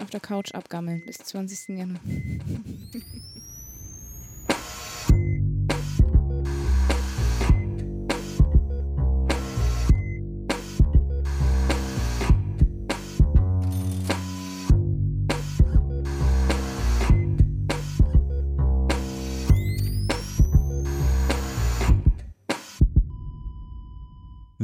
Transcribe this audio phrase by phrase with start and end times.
[0.00, 1.76] auf der Couch abgammeln bis 20.
[1.78, 2.00] Januar.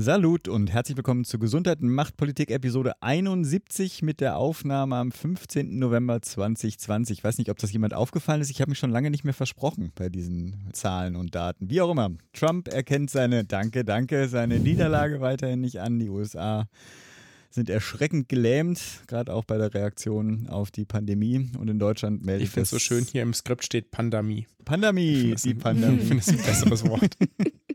[0.06, 5.80] Salut und herzlich willkommen zur Gesundheit und Machtpolitik Episode 71 mit der Aufnahme am 15.
[5.80, 7.18] November 2020.
[7.18, 8.50] Ich weiß nicht, ob das jemand aufgefallen ist.
[8.50, 11.70] Ich habe mich schon lange nicht mehr versprochen bei diesen Zahlen und Daten.
[11.70, 12.10] Wie auch immer.
[12.32, 15.98] Trump erkennt seine, danke, danke, seine Niederlage weiterhin nicht an.
[15.98, 16.68] Die USA
[17.50, 21.50] sind erschreckend gelähmt, gerade auch bei der Reaktion auf die Pandemie.
[21.58, 24.46] Und in Deutschland meldet Ich finde es so schön, hier im Skript steht Pandemie.
[24.64, 25.98] Pandemie, die Pandemie.
[26.00, 27.16] Ich finde es ein besseres Wort.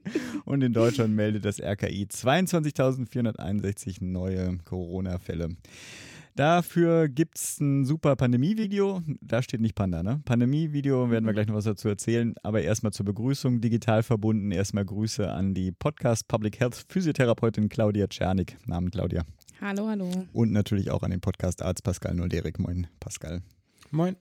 [0.45, 5.49] Und in Deutschland meldet das RKI 22.461 neue Corona-Fälle.
[6.35, 9.01] Dafür gibt es ein super Pandemie-Video.
[9.21, 10.21] Da steht nicht Panda, ne?
[10.23, 12.33] Pandemie-Video werden wir gleich noch was dazu erzählen.
[12.41, 14.51] Aber erstmal zur Begrüßung, digital verbunden.
[14.51, 18.55] Erstmal Grüße an die Podcast Public Health Physiotherapeutin Claudia Czernik.
[18.65, 19.25] Namen Claudia.
[19.59, 20.09] Hallo, hallo.
[20.31, 22.59] Und natürlich auch an den Podcast Arzt Pascal Nolderik.
[22.59, 23.41] Moin, Pascal.
[23.91, 24.15] Moin.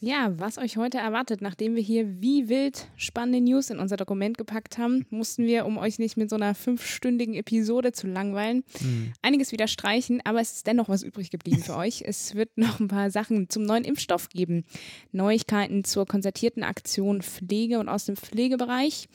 [0.00, 4.38] Ja, was euch heute erwartet, nachdem wir hier wie wild spannende News in unser Dokument
[4.38, 9.12] gepackt haben, mussten wir, um euch nicht mit so einer fünfstündigen Episode zu langweilen, mhm.
[9.22, 12.02] einiges wieder streichen, aber es ist dennoch was übrig geblieben für euch.
[12.06, 14.64] Es wird noch ein paar Sachen zum neuen Impfstoff geben,
[15.10, 19.08] Neuigkeiten zur konzertierten Aktion Pflege und aus dem Pflegebereich.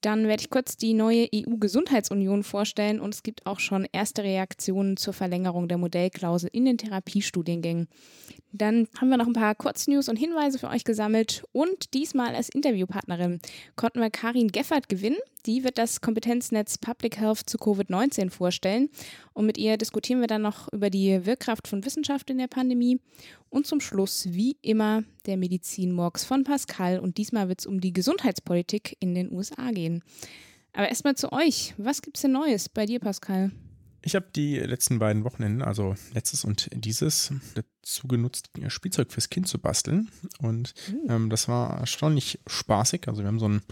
[0.00, 4.96] Dann werde ich kurz die neue EU-Gesundheitsunion vorstellen und es gibt auch schon erste Reaktionen
[4.96, 7.88] zur Verlängerung der Modellklausel in den Therapiestudiengängen.
[8.52, 12.48] Dann haben wir noch ein paar Kurznews und Hinweise für euch gesammelt und diesmal als
[12.48, 13.40] Interviewpartnerin
[13.76, 15.18] konnten wir Karin Geffert gewinnen.
[15.46, 18.90] Die wird das Kompetenznetz Public Health zu Covid-19 vorstellen
[19.32, 23.00] und mit ihr diskutieren wir dann noch über die Wirkkraft von Wissenschaft in der Pandemie
[23.48, 27.92] und zum Schluss, wie immer, der Medizin-Morgs von Pascal und diesmal wird es um die
[27.92, 30.02] Gesundheitspolitik in den USA gehen.
[30.72, 31.74] Aber erstmal zu euch.
[31.78, 33.50] Was gibt es denn Neues bei dir, Pascal?
[34.02, 39.46] Ich habe die letzten beiden Wochenenden, also letztes und dieses, dazu genutzt, Spielzeug fürs Kind
[39.46, 40.10] zu basteln.
[40.38, 41.10] Und mhm.
[41.10, 43.08] ähm, das war erstaunlich spaßig.
[43.08, 43.62] Also wir haben so ein,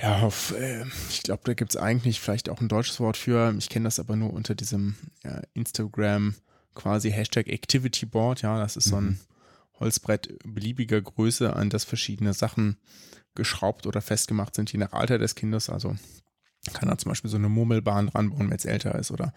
[0.00, 3.54] ja, auf, äh, ich glaube, da gibt es eigentlich vielleicht auch ein deutsches Wort für.
[3.58, 6.34] Ich kenne das aber nur unter diesem ja, Instagram
[6.74, 8.42] quasi Hashtag Activity Board.
[8.42, 8.90] Ja, das ist mhm.
[8.90, 9.18] so ein mhm.
[9.80, 12.76] Holzbrett beliebiger Größe, an das verschiedene Sachen
[13.34, 15.68] geschraubt oder festgemacht sind, je nach Alter des Kindes.
[15.68, 15.96] Also
[16.72, 19.10] kann er zum Beispiel so eine Murmelbahn dran bauen, wenn es älter ist.
[19.10, 19.32] Oder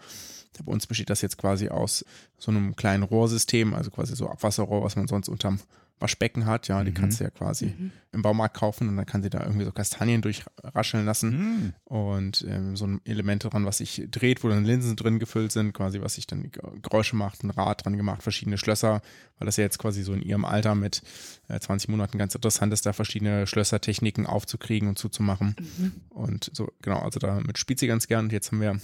[0.64, 2.04] bei uns besteht das jetzt quasi aus
[2.38, 5.60] so einem kleinen Rohrsystem, also quasi so Abwasserrohr, was man sonst unterm
[6.00, 6.94] Waschbecken hat, ja, die mhm.
[6.94, 7.92] kannst du ja quasi mhm.
[8.12, 11.72] im Baumarkt kaufen und dann kann sie da irgendwie so Kastanien durchrascheln lassen mhm.
[11.84, 15.72] und ähm, so ein Element dran, was sich dreht, wo dann Linsen drin gefüllt sind,
[15.72, 16.50] quasi was sich dann
[16.82, 19.02] Geräusche macht, ein Rad dran gemacht, verschiedene Schlösser,
[19.38, 21.02] weil das ja jetzt quasi so in ihrem Alter mit
[21.48, 25.92] äh, 20 Monaten ganz interessant ist, da verschiedene Schlössertechniken aufzukriegen und zuzumachen mhm.
[26.10, 28.80] und so, genau, also damit spielt sie ganz gern und jetzt haben wir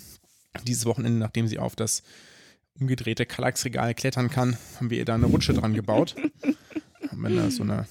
[0.62, 2.02] dieses Wochenende, nachdem sie auf das
[2.78, 6.16] umgedrehte Kallax-Regal klettern kann, haben wir ihr da eine Rutsche dran gebaut.
[7.10, 7.86] haben wir da so eine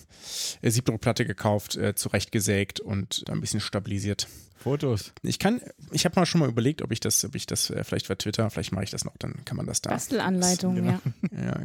[0.62, 4.28] äh, Siebdruckplatte gekauft, äh, zurechtgesägt und ein bisschen stabilisiert.
[4.64, 5.12] Fotos.
[5.24, 5.60] Ich kann,
[5.92, 8.16] ich habe mal schon mal überlegt, ob ich das, ob ich das äh, vielleicht bei
[8.16, 9.90] Twitter, vielleicht mache ich das noch, dann kann man das da.
[9.90, 11.00] Bastelanleitung, genau.
[11.34, 11.44] ja.
[11.46, 11.62] ja.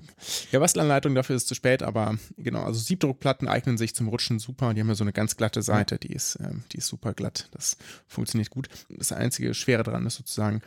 [0.51, 4.41] Ja, Bastelanleitung, dafür ist es zu spät, aber genau, also Siebdruckplatten eignen sich zum Rutschen
[4.41, 4.75] super.
[4.75, 7.49] Die haben ja so eine ganz glatte Seite, die ist, ähm, die ist super glatt.
[7.53, 7.77] Das
[8.09, 8.69] funktioniert gut.
[8.89, 10.61] Das einzige Schwere daran ist sozusagen,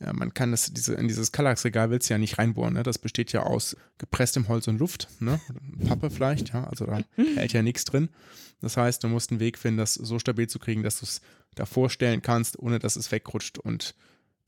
[0.00, 2.82] ja, man kann das, diese, in dieses Kallax-Regal willst du ja nicht reinbohren, ne?
[2.82, 5.40] Das besteht ja aus gepresstem Holz und Luft, ne?
[5.86, 7.00] Pappe vielleicht, ja, also da
[7.36, 8.08] hält ja nichts drin.
[8.62, 11.20] Das heißt, du musst einen Weg finden, das so stabil zu kriegen, dass du es
[11.54, 13.94] da vorstellen kannst, ohne dass es wegrutscht und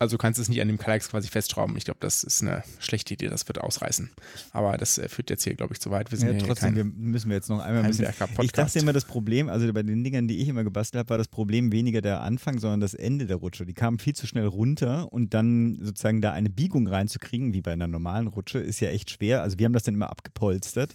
[0.02, 1.76] also du kannst es nicht an dem Kalex quasi festschrauben.
[1.76, 4.10] Ich glaube, das ist eine schlechte Idee, das wird ausreißen.
[4.52, 6.10] Aber das äh, führt jetzt hier, glaube ich, zu weit.
[6.10, 8.08] Wir sind ja, ja trotzdem wir müssen wir jetzt noch einmal ein bisschen.
[8.40, 11.18] Ich dachte immer, das Problem, also bei den Dingern, die ich immer gebastelt habe, war
[11.18, 13.64] das Problem weniger der Anfang, sondern das Ende der Rutsche.
[13.64, 17.72] Die kamen viel zu schnell runter und dann sozusagen da eine Biegung reinzukriegen, wie bei
[17.72, 19.42] einer normalen Rutsche, ist ja echt schwer.
[19.42, 20.94] Also wir haben das dann immer abgepolstert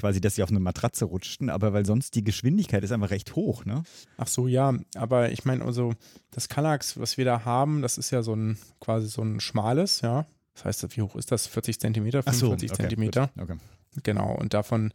[0.00, 3.36] quasi, dass sie auf eine Matratze rutschten, aber weil sonst die Geschwindigkeit ist einfach recht
[3.36, 3.82] hoch, ne?
[4.16, 5.94] Ach so, ja, aber ich meine, also
[6.30, 10.00] das Kallax, was wir da haben, das ist ja so ein quasi so ein schmales,
[10.00, 10.24] ja.
[10.54, 11.46] Das heißt, wie hoch ist das?
[11.46, 13.30] 40 Zentimeter, 45 so, okay, Zentimeter.
[13.38, 13.56] Okay.
[14.02, 14.94] Genau, und davon,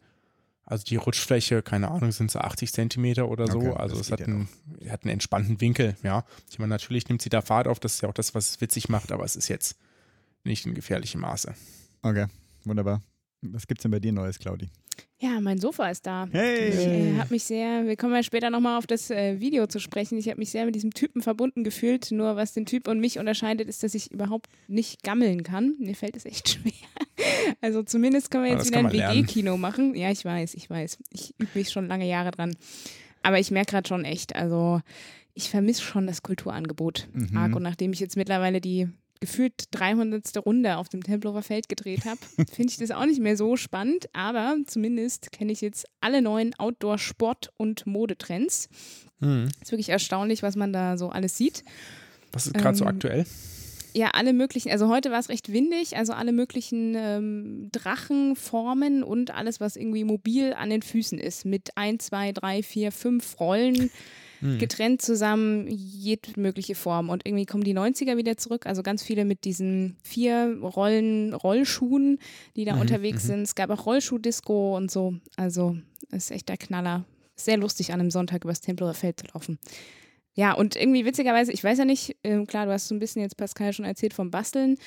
[0.64, 3.60] also die Rutschfläche, keine Ahnung, sind so 80 Zentimeter oder so.
[3.60, 4.50] Okay, also es hat, einen,
[4.80, 6.26] ja hat einen entspannten Winkel, ja.
[6.50, 8.62] Ich meine, natürlich nimmt sie da Fahrt auf, das ist ja auch das, was es
[8.62, 9.78] witzig macht, aber es ist jetzt
[10.44, 11.54] nicht in gefährlichem Maße.
[12.02, 12.26] Okay,
[12.64, 13.04] wunderbar.
[13.54, 14.70] Was gibt's denn bei dir Neues, Claudi?
[15.18, 16.28] Ja, mein Sofa ist da.
[16.32, 16.70] Hey!
[16.70, 19.80] Ich äh, habe mich sehr, wir kommen ja später nochmal auf das äh, Video zu
[19.80, 20.18] sprechen.
[20.18, 22.12] Ich habe mich sehr mit diesem Typen verbunden gefühlt.
[22.12, 25.76] Nur was den Typ und mich unterscheidet, ist, dass ich überhaupt nicht gammeln kann.
[25.80, 26.74] Mir fällt es echt schwer.
[27.62, 29.96] Also zumindest können wir jetzt wieder ein WG-Kino machen.
[29.96, 31.00] Ja, ich weiß, ich weiß.
[31.12, 32.56] Ich übe mich schon lange Jahre dran.
[33.24, 34.82] Aber ich merke gerade schon echt, also
[35.34, 37.38] ich vermisse schon das Kulturangebot mhm.
[37.38, 37.56] arg.
[37.56, 38.90] Und nachdem ich jetzt mittlerweile die
[39.20, 40.46] gefühlt 300.
[40.46, 42.20] Runde auf dem Tempelhofer Feld gedreht habe,
[42.52, 44.08] finde ich das auch nicht mehr so spannend.
[44.14, 48.70] Aber zumindest kenne ich jetzt alle neuen Outdoor-Sport- und Modetrends.
[49.20, 49.50] Mhm.
[49.62, 51.64] Ist wirklich erstaunlich, was man da so alles sieht.
[52.32, 53.26] Was ist gerade ähm, so aktuell?
[53.94, 59.32] Ja, alle möglichen, also heute war es recht windig, also alle möglichen ähm, Drachenformen und
[59.32, 63.90] alles, was irgendwie mobil an den Füßen ist, mit ein, zwei, drei, vier, fünf Rollen
[64.40, 64.58] hm.
[64.58, 67.10] getrennt zusammen, jede mögliche Form.
[67.10, 72.20] Und irgendwie kommen die 90er wieder zurück, also ganz viele mit diesen vier Rollen, Rollschuhen,
[72.56, 73.28] die da mhm, unterwegs mhm.
[73.28, 73.42] sind.
[73.42, 75.16] Es gab auch Rollschuh-Disco und so.
[75.36, 75.78] Also
[76.12, 77.06] ist echt der Knaller.
[77.36, 79.60] Sehr lustig, an einem Sonntag übers Tempelhofer Feld zu laufen.
[80.36, 83.22] Ja, und irgendwie witzigerweise, ich weiß ja nicht, äh, klar, du hast so ein bisschen
[83.22, 84.78] jetzt Pascal schon erzählt vom Basteln.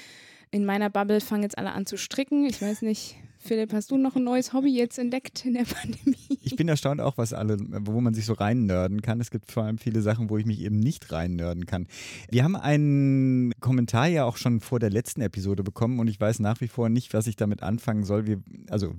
[0.50, 2.46] In meiner Bubble fangen jetzt alle an zu stricken.
[2.46, 3.16] Ich weiß nicht,
[3.48, 6.16] Philipp, hast du noch ein neues Hobby jetzt entdeckt in der Pandemie?
[6.42, 9.22] Ich bin erstaunt auch, was alle, wo man sich so reinnörden kann.
[9.22, 11.86] Es gibt vor allem viele Sachen, wo ich mich eben nicht reinnörden kann.
[12.30, 16.40] Wir haben einen Kommentar ja auch schon vor der letzten Episode bekommen und ich weiß
[16.40, 18.26] nach wie vor nicht, was ich damit anfangen soll.
[18.26, 18.94] Wir, also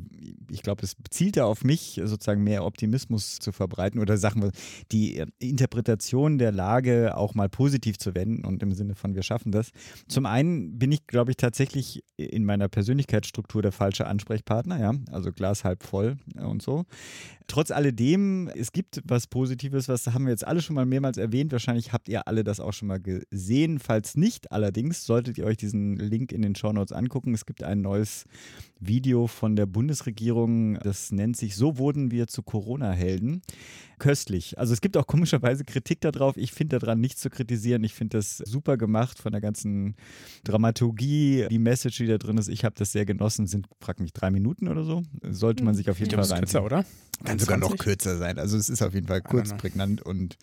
[0.50, 4.52] ich glaube, es zielte auf mich, sozusagen mehr Optimismus zu verbreiten oder Sachen,
[4.92, 9.52] die Interpretation der Lage auch mal positiv zu wenden und im Sinne von wir schaffen
[9.52, 9.70] das.
[10.08, 15.32] Zum einen bin ich, glaube ich, tatsächlich in meiner Persönlichkeitsstruktur der falsche Ansprechpartner, ja, also
[15.32, 16.86] Glas halb voll und so.
[17.48, 21.52] Trotz alledem, es gibt was Positives, was haben wir jetzt alle schon mal mehrmals erwähnt.
[21.52, 23.80] Wahrscheinlich habt ihr alle das auch schon mal gesehen.
[23.80, 27.34] Falls nicht, allerdings solltet ihr euch diesen Link in den Show Notes angucken.
[27.34, 28.26] Es gibt ein neues
[28.80, 30.76] Video von der Bundesregierung.
[30.80, 33.42] Das nennt sich So wurden wir zu Corona-Helden
[34.00, 34.58] köstlich.
[34.58, 36.38] Also es gibt auch komischerweise Kritik darauf.
[36.38, 37.84] Ich finde daran nichts zu kritisieren.
[37.84, 39.96] Ich finde das super gemacht von der ganzen
[40.44, 42.48] Dramaturgie, die Message, die da drin ist.
[42.48, 43.48] Ich habe das sehr genossen.
[43.48, 45.04] Sind, frag mich, drei Minuten oder so.
[45.22, 45.78] Sollte man hm.
[45.78, 46.40] sich auf jeden Fall rein.
[46.40, 46.86] Kürzer, oder?
[47.24, 48.40] Kann sogar noch kürzer sein.
[48.40, 50.38] Also es ist auf jeden Fall kurz, prägnant und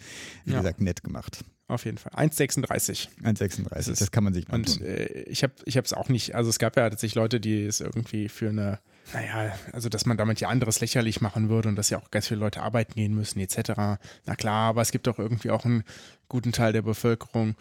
[0.45, 0.59] wie ja.
[0.59, 1.43] gesagt nett gemacht.
[1.69, 2.13] Auf jeden Fall.
[2.13, 3.09] 1,36.
[3.23, 6.59] 1,36, das, kann man sich mal Und äh, ich habe es auch nicht, also es
[6.59, 8.79] gab ja tatsächlich Leute, die es irgendwie für eine
[9.13, 12.27] naja, also dass man damit ja anderes lächerlich machen würde und dass ja auch ganz
[12.27, 13.99] viele Leute arbeiten gehen müssen, etc.
[14.25, 15.85] Na klar, aber es gibt doch irgendwie auch einen
[16.29, 17.55] guten Teil der Bevölkerung,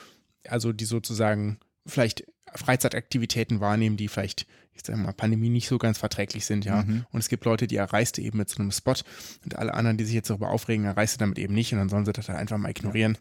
[0.47, 2.25] also die sozusagen vielleicht
[2.55, 6.83] Freizeitaktivitäten wahrnehmen, die vielleicht, ich sag mal, Pandemie nicht so ganz verträglich sind, ja.
[6.83, 7.05] Mhm.
[7.11, 8.95] Und es gibt Leute, die erreiste eben mit so einem Spot
[9.43, 12.05] und alle anderen, die sich jetzt darüber aufregen, erreiste damit eben nicht und dann sollen
[12.05, 13.17] sie das halt einfach mal ignorieren.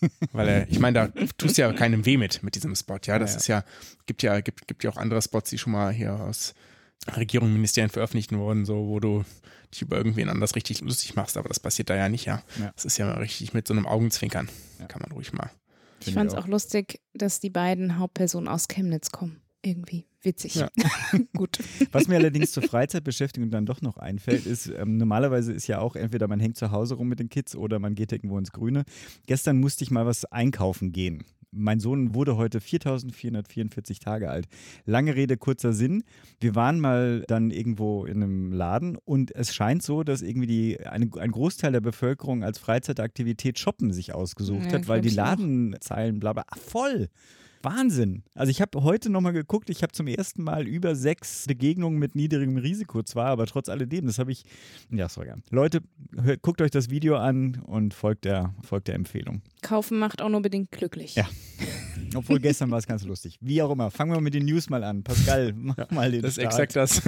[0.00, 0.08] Ja.
[0.32, 3.18] Weil, äh, ich meine, da tust du ja keinem weh mit, mit diesem Spot, ja.
[3.18, 3.64] Das ja, ist ja,
[4.06, 6.54] gibt ja, gibt, gibt ja auch andere Spots, die schon mal hier aus
[7.16, 9.24] Regierung, Ministerien veröffentlicht wurden, so, wo du
[9.72, 12.42] dich über irgendwen anders richtig lustig machst, aber das passiert da ja nicht, ja.
[12.58, 12.70] ja.
[12.74, 14.48] Das ist ja richtig mit so einem Augenzwinkern.
[14.88, 15.50] Kann man ruhig mal.
[16.06, 16.44] Ich fand es auch.
[16.44, 19.40] auch lustig, dass die beiden Hauptpersonen aus Chemnitz kommen.
[19.64, 20.56] Irgendwie witzig.
[20.56, 20.68] Ja.
[21.36, 21.58] Gut.
[21.92, 25.96] Was mir allerdings zur Freizeitbeschäftigung dann doch noch einfällt, ist, ähm, normalerweise ist ja auch
[25.96, 28.84] entweder man hängt zu Hause rum mit den Kids oder man geht irgendwo ins Grüne.
[29.26, 34.48] Gestern musste ich mal was einkaufen gehen mein Sohn wurde heute 4444 Tage alt.
[34.84, 36.02] Lange Rede, kurzer Sinn.
[36.40, 40.80] Wir waren mal dann irgendwo in einem Laden und es scheint so, dass irgendwie die,
[40.86, 46.18] eine, ein Großteil der Bevölkerung als Freizeitaktivität Shoppen sich ausgesucht ja, hat, weil die Ladenzeilen
[46.18, 47.08] bla bla voll.
[47.64, 48.22] Wahnsinn.
[48.34, 52.14] Also ich habe heute nochmal geguckt, ich habe zum ersten Mal über sechs Begegnungen mit
[52.14, 54.44] niedrigem Risiko zwar, aber trotz alledem, das habe ich,
[54.90, 55.32] ja, sorry.
[55.50, 55.80] Leute,
[56.20, 59.42] hört, guckt euch das Video an und folgt der, folgt der Empfehlung.
[59.62, 61.14] Kaufen macht auch nur bedingt glücklich.
[61.14, 61.28] Ja.
[62.14, 63.38] Obwohl gestern war es ganz lustig.
[63.40, 63.90] Wie auch immer.
[63.90, 65.02] Fangen wir mit den News mal an.
[65.02, 67.02] Pascal, mach ja, mal den Das ist exakt das.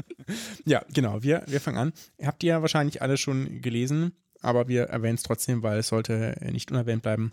[0.64, 1.22] ja, genau.
[1.22, 1.92] Wir, wir fangen an.
[2.22, 6.36] Habt ihr ja wahrscheinlich alle schon gelesen, aber wir erwähnen es trotzdem, weil es sollte
[6.50, 7.32] nicht unerwähnt bleiben.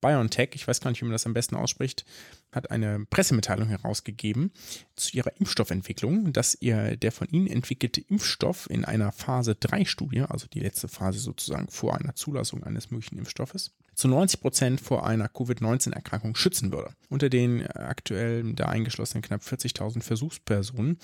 [0.00, 2.04] BioNTech, ich weiß gar nicht, wie man das am besten ausspricht,
[2.52, 4.52] hat eine Pressemitteilung herausgegeben
[4.94, 10.22] zu ihrer Impfstoffentwicklung, dass ihr der von ihnen entwickelte Impfstoff in einer Phase 3 Studie,
[10.22, 15.06] also die letzte Phase sozusagen vor einer Zulassung eines möglichen Impfstoffes, zu 90 Prozent vor
[15.06, 16.92] einer Covid-19-Erkrankung schützen würde.
[17.08, 20.98] Unter den aktuell da eingeschlossenen knapp 40.000 Versuchspersonen,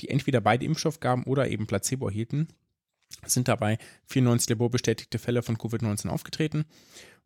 [0.00, 2.48] die entweder beide Impfstoffgaben oder eben Placebo erhielten,
[3.24, 6.64] sind dabei 94 laborbestätigte Fälle von Covid-19 aufgetreten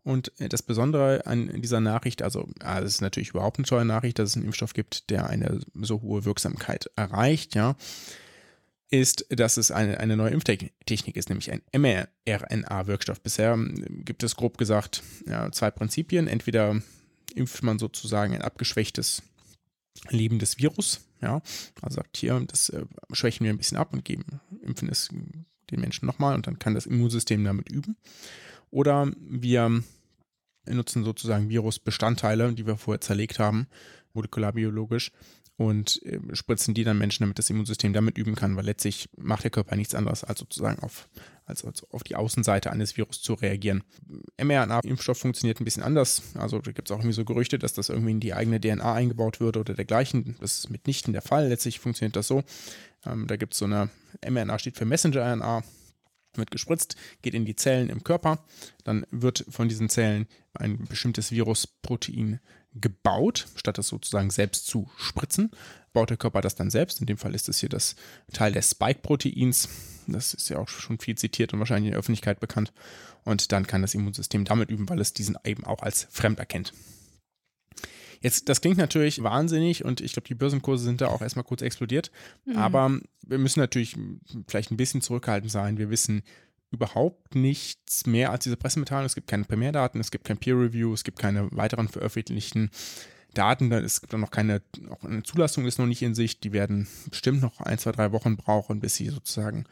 [0.02, 3.85] und äh, das Besondere an dieser Nachricht, also ja, es ist natürlich überhaupt eine tolle
[3.85, 7.76] Nachricht, dass es einen Impfstoff gibt, der eine so hohe Wirksamkeit erreicht, ja,
[8.90, 13.21] ist, dass es eine, eine neue Impftechnik ist, nämlich ein mRNA-Wirkstoff.
[13.21, 16.26] Bisher ähm, gibt es grob gesagt ja, zwei Prinzipien.
[16.26, 16.80] Entweder
[17.35, 19.23] impft man sozusagen ein abgeschwächtes
[20.09, 21.42] lebendes Virus, ja,
[21.83, 25.09] also sagt hier, das äh, schwächen wir ein bisschen ab und geben, impfen es
[25.71, 27.97] den Menschen nochmal und dann kann das Immunsystem damit üben.
[28.70, 29.82] Oder wir
[30.68, 33.66] nutzen sozusagen Virusbestandteile, die wir vorher zerlegt haben,
[34.12, 35.12] molekularbiologisch,
[35.60, 39.44] und äh, spritzen die dann Menschen, damit das Immunsystem damit üben kann, weil letztlich macht
[39.44, 41.06] der Körper nichts anderes, als sozusagen auf,
[41.44, 43.82] als, als auf die Außenseite eines Virus zu reagieren.
[44.42, 46.22] mRNA-Impfstoff funktioniert ein bisschen anders.
[46.32, 48.94] Also da gibt es auch irgendwie so Gerüchte, dass das irgendwie in die eigene DNA
[48.94, 50.34] eingebaut würde oder dergleichen.
[50.40, 51.48] Das ist mitnichten der Fall.
[51.48, 52.42] Letztlich funktioniert das so.
[53.04, 53.90] Ähm, da gibt es so eine,
[54.26, 55.62] mRNA steht für Messenger-RNA,
[56.34, 58.44] wird gespritzt, geht in die Zellen im Körper,
[58.84, 62.40] dann wird von diesen Zellen ein bestimmtes Virusprotein
[62.75, 65.50] gebaut, statt es sozusagen selbst zu spritzen,
[65.92, 67.00] baut der Körper das dann selbst.
[67.00, 67.96] In dem Fall ist es hier das
[68.32, 69.68] Teil des Spike-Proteins.
[70.06, 72.72] Das ist ja auch schon viel zitiert und wahrscheinlich in der Öffentlichkeit bekannt.
[73.25, 76.72] Und dann kann das Immunsystem damit üben, weil es diesen eben auch als fremd erkennt.
[78.22, 81.62] Jetzt, das klingt natürlich wahnsinnig und ich glaube, die Börsenkurse sind da auch erstmal kurz
[81.62, 82.10] explodiert.
[82.44, 82.56] Mhm.
[82.56, 83.96] Aber wir müssen natürlich
[84.46, 85.78] vielleicht ein bisschen zurückhaltend sein.
[85.78, 86.22] Wir wissen
[86.70, 89.06] überhaupt nichts mehr als diese Pressemitteilung.
[89.06, 92.70] Es gibt keine Primärdaten, es gibt kein Peer Review, es gibt keine weiteren veröffentlichten
[93.34, 93.72] Daten.
[93.72, 96.44] Es gibt auch noch keine, auch eine Zulassung ist noch nicht in Sicht.
[96.44, 99.64] Die werden bestimmt noch ein, zwei, drei Wochen brauchen, bis sie sozusagen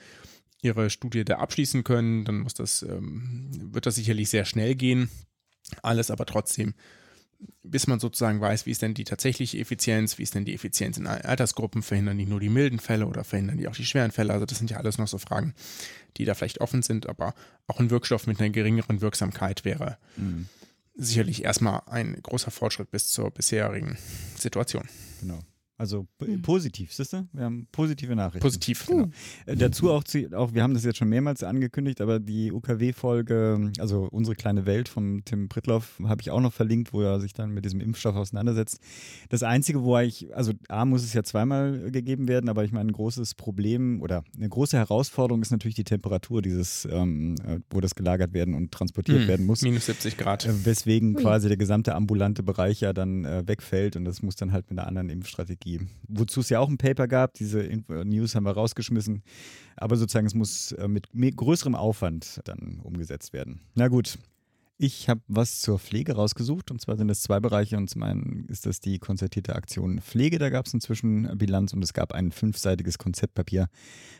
[0.62, 2.24] ihre Studie da abschließen können.
[2.24, 5.10] Dann muss das, ähm, wird das sicherlich sehr schnell gehen.
[5.82, 6.74] Alles aber trotzdem
[7.62, 10.96] bis man sozusagen weiß, wie ist denn die tatsächliche Effizienz, wie ist denn die Effizienz
[10.96, 14.32] in Altersgruppen, verhindern die nur die milden Fälle oder verhindern die auch die schweren Fälle.
[14.32, 15.54] Also das sind ja alles noch so Fragen,
[16.16, 17.34] die da vielleicht offen sind, aber
[17.66, 20.48] auch ein Wirkstoff mit einer geringeren Wirksamkeit wäre mhm.
[20.94, 23.98] sicherlich erstmal ein großer Fortschritt bis zur bisherigen
[24.36, 24.88] Situation.
[25.20, 25.40] Genau.
[25.78, 26.42] Also hm.
[26.42, 27.28] positiv, siehst du?
[27.32, 28.40] Wir haben positive Nachrichten.
[28.40, 28.84] Positiv.
[28.86, 29.10] Genau.
[29.46, 30.02] Äh, dazu auch,
[30.34, 34.88] auch, wir haben das jetzt schon mehrmals angekündigt, aber die UKW-Folge, also unsere kleine Welt
[34.88, 38.16] von Tim Prittloff, habe ich auch noch verlinkt, wo er sich dann mit diesem Impfstoff
[38.16, 38.80] auseinandersetzt.
[39.28, 42.90] Das Einzige, wo ich, also A muss es ja zweimal gegeben werden, aber ich meine,
[42.90, 47.80] ein großes Problem oder eine große Herausforderung ist natürlich die Temperatur dieses, ähm, äh, wo
[47.80, 49.28] das gelagert werden und transportiert hm.
[49.28, 49.62] werden muss.
[49.62, 50.44] Minus 70 Grad.
[50.44, 54.50] Äh, weswegen quasi der gesamte ambulante Bereich ja dann äh, wegfällt und das muss dann
[54.50, 55.80] halt mit einer anderen Impfstrategie Technologie.
[56.08, 57.58] Wozu es ja auch ein Paper gab, diese
[58.04, 59.22] News haben wir rausgeschmissen.
[59.76, 63.60] Aber sozusagen, es muss äh, mit größerem Aufwand dann umgesetzt werden.
[63.74, 64.18] Na gut,
[64.78, 68.46] ich habe was zur Pflege rausgesucht und zwar sind es zwei Bereiche und zum einen
[68.48, 72.30] ist das die konzertierte Aktion Pflege, da gab es inzwischen Bilanz und es gab ein
[72.30, 73.68] fünfseitiges Konzeptpapier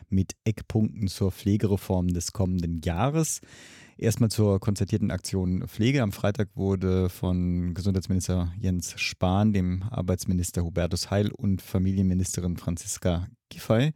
[0.09, 3.39] mit Eckpunkten zur Pflegereform des kommenden Jahres.
[3.97, 6.01] Erstmal zur konzertierten Aktion Pflege.
[6.01, 13.93] Am Freitag wurde von Gesundheitsminister Jens Spahn, dem Arbeitsminister Hubertus Heil und Familienministerin Franziska Giffey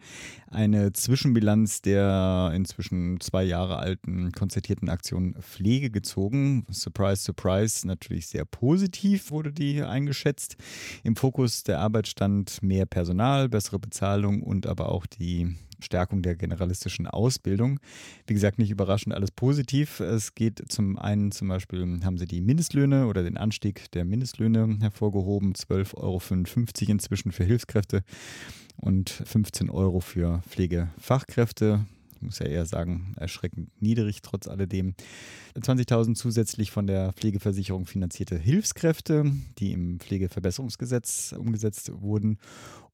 [0.53, 6.65] eine Zwischenbilanz der inzwischen zwei Jahre alten konzertierten Aktion Pflege gezogen.
[6.69, 10.55] Surprise, surprise, natürlich sehr positiv wurde die eingeschätzt.
[11.03, 16.36] Im Fokus der Arbeit stand mehr Personal, bessere Bezahlung und aber auch die Stärkung der
[16.36, 17.79] generalistischen Ausbildung.
[18.25, 20.00] Wie gesagt, nicht überraschend alles positiv.
[20.00, 24.77] Es geht zum einen zum Beispiel, haben sie die Mindestlöhne oder den Anstieg der Mindestlöhne
[24.81, 28.03] hervorgehoben, 12,55 Euro inzwischen für Hilfskräfte
[28.77, 31.86] und 15 Euro für Pflegefachkräfte
[32.24, 34.96] ich muss ja eher sagen, erschreckend niedrig trotz alledem.
[35.58, 42.38] 20.000 zusätzlich von der Pflegeversicherung finanzierte Hilfskräfte, die im Pflegeverbesserungsgesetz umgesetzt wurden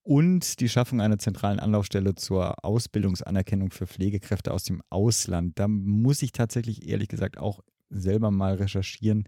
[0.01, 5.59] und die Schaffung einer zentralen Anlaufstelle zur Ausbildungsanerkennung für Pflegekräfte aus dem Ausland.
[5.59, 7.59] Da muss ich tatsächlich ehrlich gesagt auch
[7.91, 9.25] selber mal recherchieren,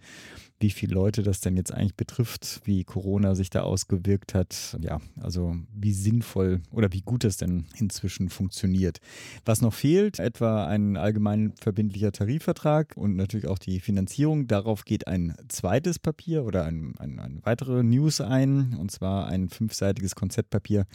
[0.61, 4.77] wie viele Leute das denn jetzt eigentlich betrifft, wie Corona sich da ausgewirkt hat.
[4.81, 8.99] Ja, also wie sinnvoll oder wie gut das denn inzwischen funktioniert.
[9.45, 14.47] Was noch fehlt, etwa ein allgemein verbindlicher Tarifvertrag und natürlich auch die Finanzierung.
[14.47, 19.49] Darauf geht ein zweites Papier oder ein, ein, eine weitere News ein, und zwar ein
[19.49, 20.85] fünfseitiges Konzeptpapier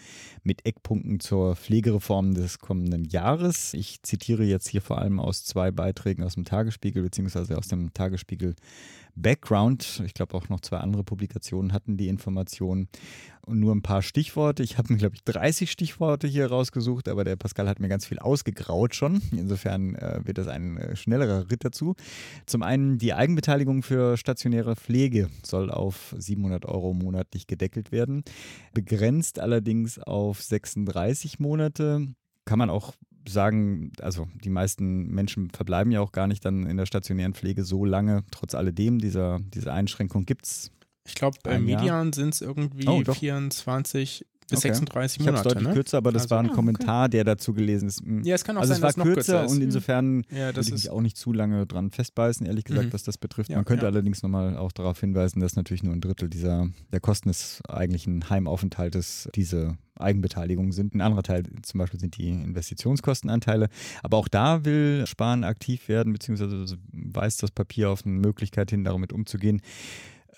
[0.43, 3.75] mit Eckpunkten zur Pflegereform des kommenden Jahres.
[3.75, 7.93] Ich zitiere jetzt hier vor allem aus zwei Beiträgen aus dem Tagesspiegel beziehungsweise aus dem
[7.93, 8.55] Tagesspiegel
[9.17, 10.03] Background.
[10.05, 12.89] Ich glaube auch noch zwei andere Publikationen hatten die Informationen.
[13.47, 14.65] Und nur ein paar Stichworte.
[14.65, 18.05] Ich habe mir, glaube ich, 30 Stichworte hier rausgesucht, aber der Pascal hat mir ganz
[18.05, 19.23] viel ausgegraut schon.
[19.31, 21.95] Insofern äh, wird das ein äh, schnellerer Ritt dazu.
[22.47, 28.25] Zum einen die Eigenbeteiligung für stationäre Pflege soll auf 700 Euro monatlich gedeckelt werden.
[28.75, 32.09] Begrenzt allerdings auf 36 Monate
[32.45, 32.95] kann man auch
[33.29, 37.65] sagen, also die meisten Menschen verbleiben ja auch gar nicht dann in der stationären Pflege
[37.65, 38.25] so lange.
[38.31, 40.71] Trotz alledem, dieser, diese Einschränkung gibt es.
[41.05, 44.69] Ich glaube, bei Median sind es irgendwie oh, 24 bis Okay.
[44.69, 45.49] 36 Ich habe Monate.
[45.49, 45.75] deutlich Ne?
[45.75, 46.55] kürzer, aber das Also- war ein Ah, okay.
[46.57, 48.05] Kommentar, der dazu gelesen ist.
[48.07, 48.23] Mm.
[48.23, 50.61] Ja, es kann auch also sein, es war dass kürzer kürzer und insofern Ja, würde
[50.61, 52.93] ich mich auch nicht zu lange dran festbeißen, ehrlich gesagt, Mhm.
[52.93, 53.51] was das betrifft.
[53.51, 53.91] Ja, Man könnte ja.
[53.91, 58.29] allerdings nochmal auch darauf hinweisen, dass natürlich nur ein Drittel dieser der Kosten des eigentlichen
[58.31, 60.95] Heimaufenthaltes diese Eigenbeteiligung sind.
[60.95, 63.69] Ein anderer Teil zum Beispiel sind die Investitionskostenanteile.
[64.03, 68.85] Aber auch da will Spahn aktiv werden, beziehungsweise weist das Papier auf eine Möglichkeit hin,
[68.85, 69.61] damit umzugehen.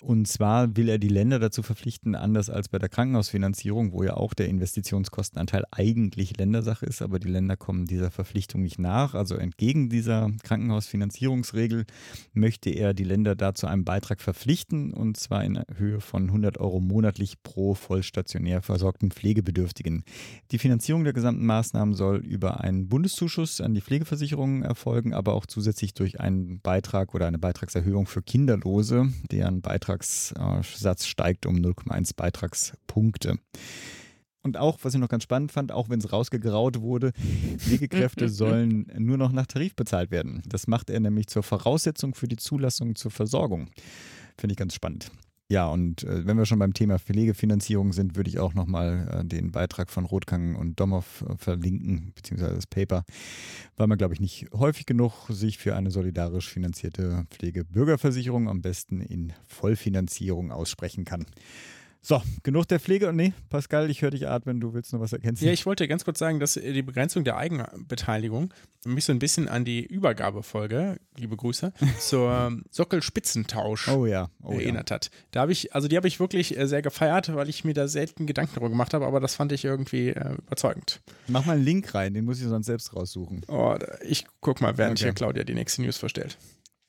[0.01, 4.15] Und zwar will er die Länder dazu verpflichten, anders als bei der Krankenhausfinanzierung, wo ja
[4.15, 9.13] auch der Investitionskostenanteil eigentlich Ländersache ist, aber die Länder kommen dieser Verpflichtung nicht nach.
[9.13, 11.85] Also entgegen dieser Krankenhausfinanzierungsregel
[12.33, 16.79] möchte er die Länder dazu einem Beitrag verpflichten, und zwar in Höhe von 100 Euro
[16.79, 20.03] monatlich pro vollstationär versorgten Pflegebedürftigen.
[20.51, 25.45] Die Finanzierung der gesamten Maßnahmen soll über einen Bundeszuschuss an die Pflegeversicherungen erfolgen, aber auch
[25.45, 33.39] zusätzlich durch einen Beitrag oder eine Beitragserhöhung für Kinderlose, deren Beitragssatz steigt um 0,1 Beitragspunkte.
[34.41, 37.11] Und auch, was ich noch ganz spannend fand, auch wenn es rausgegraut wurde,
[37.57, 40.41] Pflegekräfte sollen nur noch nach Tarif bezahlt werden.
[40.47, 43.69] Das macht er nämlich zur Voraussetzung für die Zulassung zur Versorgung.
[44.37, 45.11] Finde ich ganz spannend.
[45.51, 49.25] Ja, und äh, wenn wir schon beim Thema Pflegefinanzierung sind, würde ich auch nochmal äh,
[49.25, 53.03] den Beitrag von Rothgang und Domhoff äh, verlinken, beziehungsweise das Paper,
[53.75, 59.01] weil man, glaube ich, nicht häufig genug sich für eine solidarisch finanzierte Pflegebürgerversicherung am besten
[59.01, 61.25] in Vollfinanzierung aussprechen kann.
[62.01, 63.09] So, genug der Pflege.
[63.09, 65.45] Und nee, Pascal, ich höre dich atmen, du willst noch was ergänzen.
[65.45, 68.53] Ja, ich wollte ganz kurz sagen, dass die Begrenzung der Eigenbeteiligung
[68.85, 74.59] mich so ein bisschen an die Übergabefolge, liebe Grüße, zur Sockelspitzentausch oh ja, oh ja.
[74.59, 75.11] erinnert hat.
[75.31, 77.87] Da habe ich, also die habe ich wirklich äh, sehr gefeiert, weil ich mir da
[77.87, 81.01] selten Gedanken darüber gemacht habe, aber das fand ich irgendwie äh, überzeugend.
[81.27, 83.41] Mach mal einen Link rein, den muss ich sonst selbst raussuchen.
[83.49, 83.75] Oh,
[84.07, 85.05] ich guck mal, während Okay.
[85.05, 86.37] hier Claudia die nächste News vorstellt.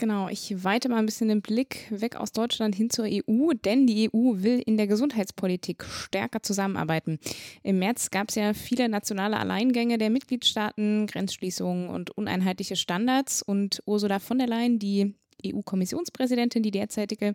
[0.00, 3.86] Genau, ich weite mal ein bisschen den Blick weg aus Deutschland hin zur EU, denn
[3.86, 7.18] die EU will in der Gesundheitspolitik stärker zusammenarbeiten.
[7.62, 13.82] Im März gab es ja viele nationale Alleingänge der Mitgliedstaaten, Grenzschließungen und uneinheitliche Standards und
[13.84, 15.12] Ursula von der Leyen, die
[15.44, 17.34] EU-Kommissionspräsidentin, die derzeitige,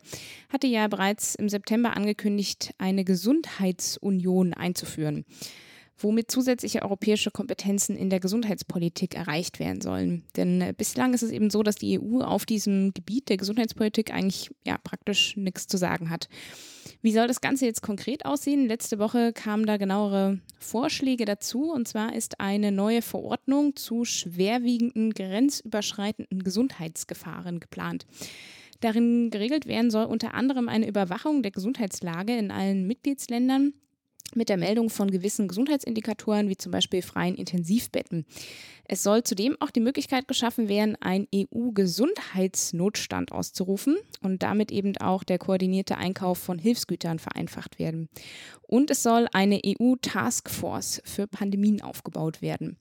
[0.50, 5.24] hatte ja bereits im September angekündigt, eine Gesundheitsunion einzuführen
[5.98, 10.24] womit zusätzliche europäische Kompetenzen in der Gesundheitspolitik erreicht werden sollen.
[10.36, 14.14] Denn äh, bislang ist es eben so, dass die EU auf diesem Gebiet der Gesundheitspolitik
[14.14, 16.28] eigentlich ja praktisch nichts zu sagen hat.
[17.02, 18.68] Wie soll das Ganze jetzt konkret aussehen?
[18.68, 21.72] Letzte Woche kamen da genauere Vorschläge dazu.
[21.72, 28.06] Und zwar ist eine neue Verordnung zu schwerwiegenden grenzüberschreitenden Gesundheitsgefahren geplant.
[28.82, 33.74] Darin geregelt werden soll unter anderem eine Überwachung der Gesundheitslage in allen Mitgliedsländern
[34.34, 38.26] mit der Meldung von gewissen Gesundheitsindikatoren, wie zum Beispiel freien Intensivbetten.
[38.88, 45.24] Es soll zudem auch die Möglichkeit geschaffen werden, einen EU-Gesundheitsnotstand auszurufen und damit eben auch
[45.24, 48.10] der koordinierte Einkauf von Hilfsgütern vereinfacht werden.
[48.62, 52.78] Und es soll eine EU-Taskforce für Pandemien aufgebaut werden.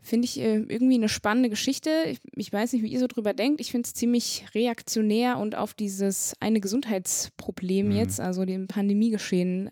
[0.00, 1.90] Finde ich äh, irgendwie eine spannende Geschichte.
[2.06, 3.60] Ich, ich weiß nicht, wie ihr so drüber denkt.
[3.60, 7.96] Ich finde es ziemlich reaktionär und auf dieses eine Gesundheitsproblem Mhm.
[7.96, 9.70] jetzt, also dem Pandemiegeschehen,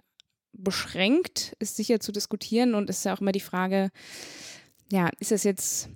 [0.56, 3.90] beschränkt, ist sicher zu diskutieren und ist ja auch immer die Frage,
[4.92, 5.88] ja, ist das jetzt,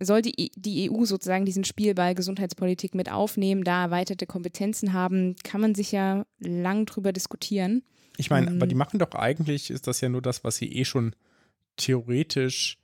[0.00, 5.60] soll die, die EU sozusagen diesen Spielball Gesundheitspolitik mit aufnehmen, da erweiterte Kompetenzen haben, kann
[5.60, 7.82] man sich ja lang drüber diskutieren.
[8.16, 8.56] Ich meine, Mhm.
[8.56, 11.14] aber die machen doch eigentlich, ist das ja nur das, was sie eh schon
[11.76, 12.78] theoretisch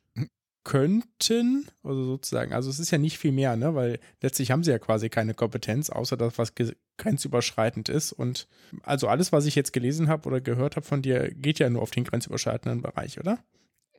[0.65, 4.71] könnten, also sozusagen, also es ist ja nicht viel mehr, ne, weil letztlich haben sie
[4.71, 6.53] ja quasi keine Kompetenz, außer das, was
[6.99, 8.49] grenzüberschreitend ist und
[8.83, 11.83] also alles, was ich jetzt gelesen habe oder gehört habe von dir, geht ja nur
[11.83, 13.39] auf den grenzüberschreitenden Bereich, oder?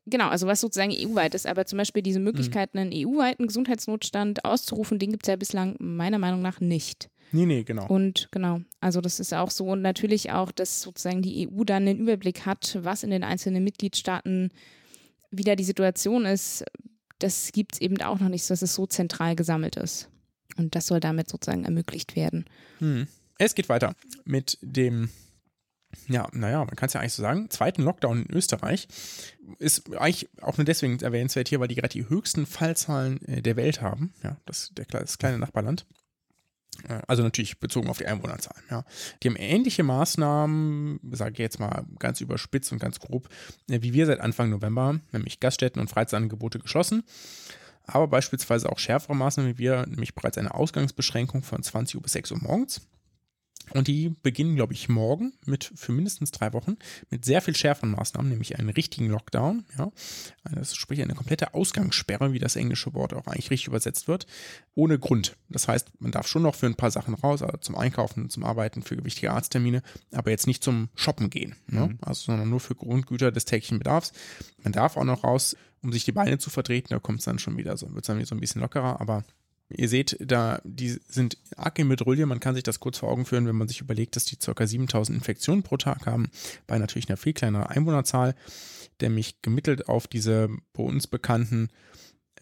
[0.05, 2.79] Genau, also was sozusagen EU-weit ist, aber zum Beispiel diese Möglichkeit, Mhm.
[2.79, 7.09] einen EU-weiten Gesundheitsnotstand auszurufen, den gibt es ja bislang meiner Meinung nach nicht.
[7.31, 7.85] Nee, nee, genau.
[7.87, 9.65] Und genau, also das ist auch so.
[9.67, 13.63] Und natürlich auch, dass sozusagen die EU dann den Überblick hat, was in den einzelnen
[13.63, 14.49] Mitgliedstaaten
[15.31, 16.63] wieder die Situation ist.
[17.19, 20.09] Das gibt es eben auch noch nicht, dass es so zentral gesammelt ist.
[20.57, 22.45] Und das soll damit sozusagen ermöglicht werden.
[22.79, 23.07] Hm.
[23.37, 25.09] Es geht weiter mit dem,
[26.07, 28.87] ja, naja, man kann es ja eigentlich so sagen, zweiten Lockdown in Österreich.
[29.59, 33.55] Ist eigentlich auch nur deswegen erwähnenswert hier, weil die gerade die höchsten Fallzahlen äh, der
[33.55, 34.13] Welt haben.
[34.23, 35.85] Ja, das, der, das kleine Nachbarland.
[36.87, 38.63] Äh, Also natürlich bezogen auf die Einwohnerzahlen.
[38.69, 38.83] Ja.
[39.21, 43.29] Die haben ähnliche Maßnahmen, sage ich jetzt mal ganz überspitzt und ganz grob,
[43.69, 47.03] äh, wie wir seit Anfang November, nämlich Gaststätten und Freizeitangebote geschlossen.
[47.85, 52.13] Aber beispielsweise auch schärfere Maßnahmen wie wir, nämlich bereits eine Ausgangsbeschränkung von 20 Uhr bis
[52.13, 52.81] 6 Uhr morgens.
[53.73, 56.77] Und die beginnen, glaube ich, morgen mit für mindestens drei Wochen
[57.09, 59.65] mit sehr viel schärferen Maßnahmen, nämlich einen richtigen Lockdown.
[59.77, 59.91] Ja,
[60.51, 64.27] das sprich eine komplette Ausgangssperre, wie das englische Wort auch eigentlich richtig übersetzt wird,
[64.75, 65.35] ohne Grund.
[65.49, 68.43] Das heißt, man darf schon noch für ein paar Sachen raus, also zum Einkaufen, zum
[68.43, 71.87] Arbeiten, für gewichtige Arzttermine, aber jetzt nicht zum Shoppen gehen, ne?
[71.87, 71.97] mhm.
[72.01, 74.13] also sondern nur für Grundgüter des täglichen Bedarfs.
[74.63, 76.89] Man darf auch noch raus, um sich die Beine zu vertreten.
[76.89, 78.99] Da kommt es dann schon wieder so, wird es dann wieder so ein bisschen lockerer,
[78.99, 79.23] aber
[79.69, 82.25] Ihr seht, da die sind arg in Bedrulle.
[82.25, 84.65] Man kann sich das kurz vor Augen führen, wenn man sich überlegt, dass die ca.
[84.65, 86.31] 7000 Infektionen pro Tag haben,
[86.65, 88.35] bei natürlich einer viel kleineren Einwohnerzahl.
[89.01, 91.69] Nämlich gemittelt auf diese bei uns bekannten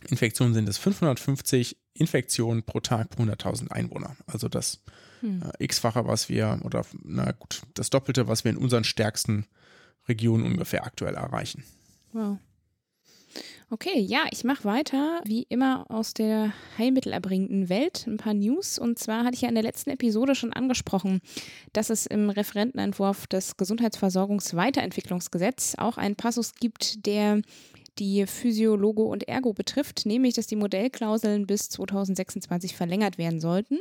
[0.09, 4.15] Infektionen sind es 550 Infektionen pro Tag pro 100.000 Einwohner.
[4.27, 4.83] Also das
[5.21, 5.41] hm.
[5.41, 9.47] äh, x-fache, was wir, oder na gut, das Doppelte, was wir in unseren stärksten
[10.07, 11.63] Regionen ungefähr aktuell erreichen.
[12.13, 12.37] Wow.
[13.69, 18.06] Okay, ja, ich mache weiter, wie immer aus der heilmittelerbringenden Welt.
[18.08, 18.80] Ein paar News.
[18.80, 21.19] Und zwar hatte ich ja in der letzten Episode schon angesprochen,
[21.73, 27.41] dass es im Referentenentwurf des Gesundheitsversorgungsweiterentwicklungsgesetz auch einen Passus gibt, der
[27.99, 33.80] die Physiologo und Ergo betrifft, nämlich dass die Modellklauseln bis 2026 verlängert werden sollten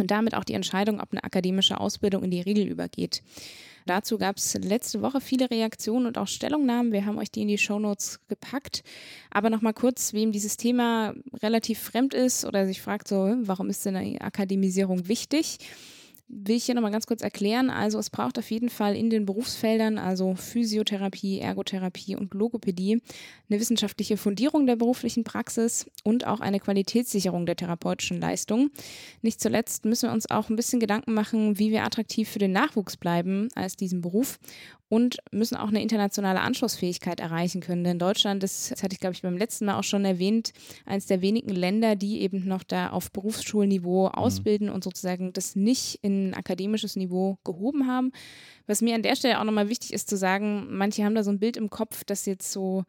[0.00, 3.22] und damit auch die Entscheidung, ob eine akademische Ausbildung in die Regel übergeht.
[3.86, 6.92] Dazu gab es letzte Woche viele Reaktionen und auch Stellungnahmen.
[6.92, 8.82] Wir haben euch die in die Shownotes gepackt.
[9.30, 13.84] Aber nochmal kurz, wem dieses Thema relativ fremd ist oder sich fragt, so, warum ist
[13.86, 15.58] denn eine Akademisierung wichtig?
[16.32, 17.70] Will ich hier nochmal ganz kurz erklären.
[17.70, 23.02] Also es braucht auf jeden Fall in den Berufsfeldern, also Physiotherapie, Ergotherapie und Logopädie,
[23.48, 28.70] eine wissenschaftliche Fundierung der beruflichen Praxis und auch eine Qualitätssicherung der therapeutischen Leistung.
[29.22, 32.52] Nicht zuletzt müssen wir uns auch ein bisschen Gedanken machen, wie wir attraktiv für den
[32.52, 34.38] Nachwuchs bleiben als diesen Beruf
[34.90, 37.84] und müssen auch eine internationale Anschlussfähigkeit erreichen können.
[37.84, 40.52] Denn Deutschland ist, das hatte ich glaube ich beim letzten Mal auch schon erwähnt,
[40.84, 44.14] eines der wenigen Länder, die eben noch da auf Berufsschulniveau mhm.
[44.14, 44.74] ausbilden mhm.
[44.74, 48.10] und sozusagen das nicht in akademisches Niveau gehoben haben.
[48.66, 51.30] Was mir an der Stelle auch nochmal wichtig ist zu sagen, manche haben da so
[51.30, 52.82] ein Bild im Kopf, dass jetzt so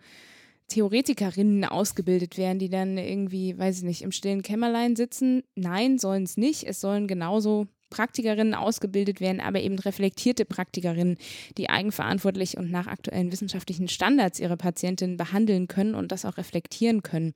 [0.70, 5.44] Theoretikerinnen ausgebildet werden, die dann irgendwie, weiß ich nicht, im stillen Kämmerlein sitzen.
[5.54, 6.64] Nein, sollen es nicht.
[6.64, 11.18] Es sollen genauso Praktikerinnen ausgebildet werden, aber eben reflektierte Praktikerinnen,
[11.60, 17.04] die eigenverantwortlich und nach aktuellen wissenschaftlichen Standards ihre Patientinnen behandeln können und das auch reflektieren
[17.04, 17.36] können.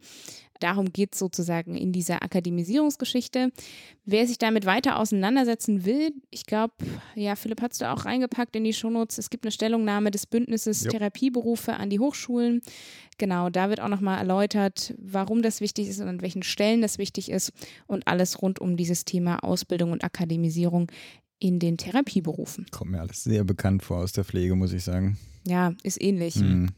[0.65, 3.51] Darum geht es sozusagen in dieser Akademisierungsgeschichte.
[4.03, 6.73] Wer sich damit weiter auseinandersetzen will, ich glaube,
[7.13, 9.19] ja, Philipp hat es da auch reingepackt in die Shownotes.
[9.19, 10.89] Es gibt eine Stellungnahme des Bündnisses jo.
[10.89, 12.63] Therapieberufe an die Hochschulen.
[13.19, 16.97] Genau, da wird auch nochmal erläutert, warum das wichtig ist und an welchen Stellen das
[16.97, 17.51] wichtig ist
[17.85, 20.91] und alles rund um dieses Thema Ausbildung und Akademisierung
[21.37, 22.65] in den Therapieberufen.
[22.71, 25.19] Kommt mir alles sehr bekannt vor aus der Pflege, muss ich sagen.
[25.45, 26.37] Ja, ist ähnlich.
[26.37, 26.69] Mhm.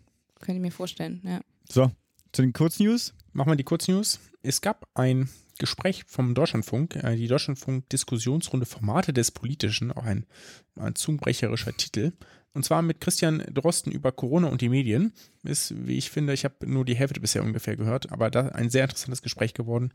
[0.42, 1.40] Könnte ich mir vorstellen, ja.
[1.70, 1.90] So,
[2.38, 3.16] zu den Kurznews.
[3.34, 4.20] Machen wir die Kurznews.
[4.44, 10.28] Es gab ein Gespräch vom Deutschlandfunk, äh, die Deutschlandfunk-Diskussionsrunde Formate des Politischen, auch ein,
[10.76, 12.12] ein zungenbrecherischer Titel.
[12.54, 15.14] Und zwar mit Christian Drosten über Corona und die Medien.
[15.44, 18.70] Ist, wie ich finde, ich habe nur die Hälfte bisher ungefähr gehört, aber da ein
[18.70, 19.90] sehr interessantes Gespräch geworden.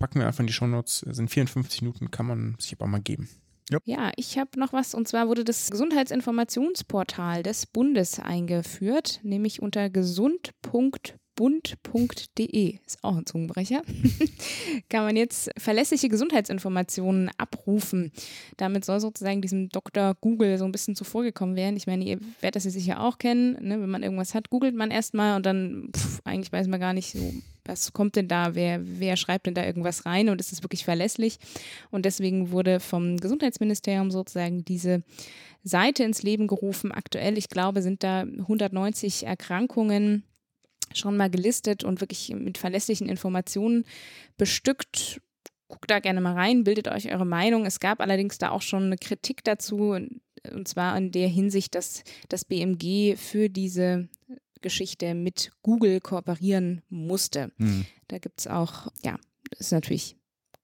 [0.00, 1.06] Packen wir einfach in die Shownotes.
[1.08, 3.28] Sind 54 Minuten, kann man sich aber mal geben.
[3.70, 9.62] Ja, ja ich habe noch was und zwar wurde das Gesundheitsinformationsportal des Bundes eingeführt, nämlich
[9.62, 13.82] unter gesund.de bund.de, ist auch ein Zungenbrecher,
[14.88, 18.10] kann man jetzt verlässliche Gesundheitsinformationen abrufen.
[18.56, 20.16] Damit soll sozusagen diesem Dr.
[20.20, 21.76] Google so ein bisschen zuvorgekommen werden.
[21.76, 23.52] Ich meine, ihr werdet das ja sicher auch kennen.
[23.60, 23.80] Ne?
[23.80, 27.12] Wenn man irgendwas hat, googelt man erstmal und dann, pff, eigentlich weiß man gar nicht
[27.12, 27.32] so,
[27.64, 30.84] was kommt denn da, wer, wer schreibt denn da irgendwas rein und ist es wirklich
[30.84, 31.38] verlässlich?
[31.92, 35.04] Und deswegen wurde vom Gesundheitsministerium sozusagen diese
[35.62, 36.90] Seite ins Leben gerufen.
[36.90, 40.24] Aktuell, ich glaube, sind da 190 Erkrankungen
[40.94, 43.84] schon mal gelistet und wirklich mit verlässlichen Informationen
[44.36, 45.20] bestückt.
[45.68, 47.66] Guckt da gerne mal rein, bildet euch eure Meinung.
[47.66, 52.04] Es gab allerdings da auch schon eine Kritik dazu, und zwar in der Hinsicht, dass
[52.28, 54.08] das BMG für diese
[54.62, 57.52] Geschichte mit Google kooperieren musste.
[57.58, 57.84] Mhm.
[58.08, 59.18] Da gibt es auch, ja,
[59.50, 60.16] das ist natürlich,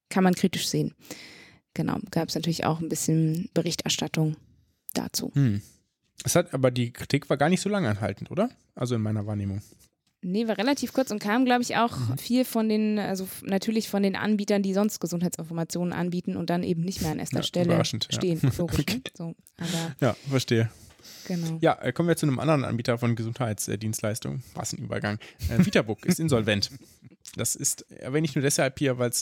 [0.08, 0.94] kann man kritisch sehen.
[1.74, 4.36] Genau, gab es natürlich auch ein bisschen Berichterstattung
[4.94, 5.32] dazu.
[5.34, 5.60] Mhm.
[6.24, 8.48] Es hat aber die Kritik war gar nicht so lange anhaltend, oder?
[8.74, 9.60] Also in meiner Wahrnehmung.
[10.24, 12.18] Nee, war relativ kurz und kam, glaube ich, auch mhm.
[12.18, 16.82] viel von den, also natürlich von den Anbietern, die sonst Gesundheitsinformationen anbieten und dann eben
[16.82, 18.40] nicht mehr an erster ja, Stelle stehen.
[18.42, 18.50] Ja.
[18.58, 18.96] Logisch, okay.
[18.96, 19.02] ne?
[19.14, 19.34] so,
[20.00, 20.70] ja, verstehe.
[21.26, 21.58] Genau.
[21.60, 24.42] Ja, äh, kommen wir zu einem anderen Anbieter von Gesundheitsdienstleistungen.
[24.54, 25.18] Was ein Übergang.
[25.48, 26.70] Äh, Vitabook ist insolvent.
[27.36, 29.12] Das ist erwähne ich nur deshalb hier, weil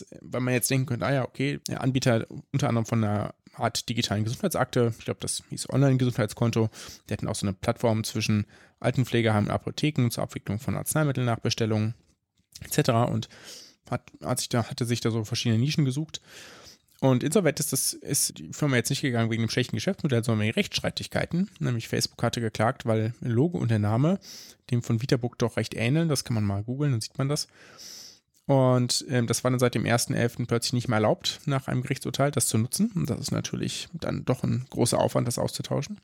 [0.41, 4.95] man jetzt denken könnte, ah ja, okay, Anbieter unter anderem von einer Art digitalen Gesundheitsakte,
[4.99, 6.71] ich glaube, das hieß Online-Gesundheitskonto.
[7.09, 8.47] Die hatten auch so eine Plattform zwischen
[8.81, 11.95] Altenpflegeheimen und Apotheken zur Abwicklung von Arzneimittelnachbestellungen
[12.65, 12.91] etc.
[13.11, 13.29] Und
[13.91, 16.21] hat, hat sich da, hatte sich da so verschiedene Nischen gesucht.
[17.01, 20.47] Und insoweit ist, das, ist die Firma jetzt nicht gegangen wegen einem schlechten Geschäftsmodell, sondern
[20.47, 21.51] wegen Rechtsstreitigkeiten.
[21.59, 24.21] Nämlich Facebook hatte geklagt, weil Logo und der Name
[24.71, 26.09] dem von VitaBook doch recht ähneln.
[26.09, 27.49] Das kann man mal googeln, dann sieht man das.
[28.47, 30.47] Und ähm, das war dann seit dem 1.11.
[30.47, 32.91] plötzlich nicht mehr erlaubt, nach einem Gerichtsurteil das zu nutzen.
[32.95, 36.01] Und das ist natürlich dann doch ein großer Aufwand, das auszutauschen.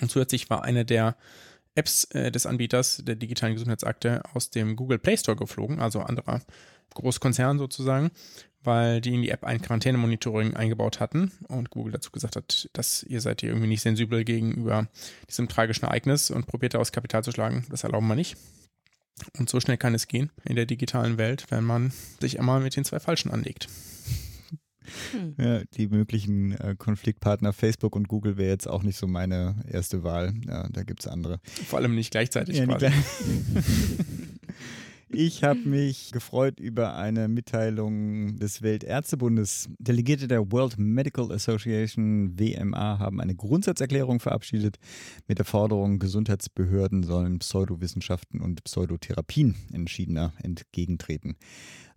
[0.00, 1.16] Und zusätzlich war eine der
[1.74, 6.40] Apps äh, des Anbieters der digitalen Gesundheitsakte aus dem Google Play Store geflogen, also anderer
[6.94, 8.10] Großkonzern sozusagen,
[8.62, 13.02] weil die in die App ein Quarantänemonitoring eingebaut hatten und Google dazu gesagt hat, dass
[13.04, 14.88] ihr seid hier irgendwie nicht sensibel gegenüber
[15.28, 17.66] diesem tragischen Ereignis und probiert daraus Kapital zu schlagen.
[17.70, 18.36] Das erlauben wir nicht.
[19.38, 22.76] Und so schnell kann es gehen in der digitalen Welt, wenn man sich einmal mit
[22.76, 23.68] den zwei Falschen anlegt.
[25.12, 25.34] Hm.
[25.38, 30.02] Ja, die möglichen äh, Konfliktpartner Facebook und Google wäre jetzt auch nicht so meine erste
[30.02, 30.34] Wahl.
[30.46, 31.40] Ja, da gibt es andere.
[31.66, 32.56] Vor allem nicht gleichzeitig.
[32.56, 32.80] Ja, nicht
[35.10, 39.70] Ich habe mich gefreut über eine Mitteilung des Weltärztebundes.
[39.78, 44.76] Delegierte der World Medical Association WMA haben eine Grundsatzerklärung verabschiedet
[45.26, 51.36] mit der Forderung, Gesundheitsbehörden sollen Pseudowissenschaften und Pseudotherapien entschiedener entgegentreten.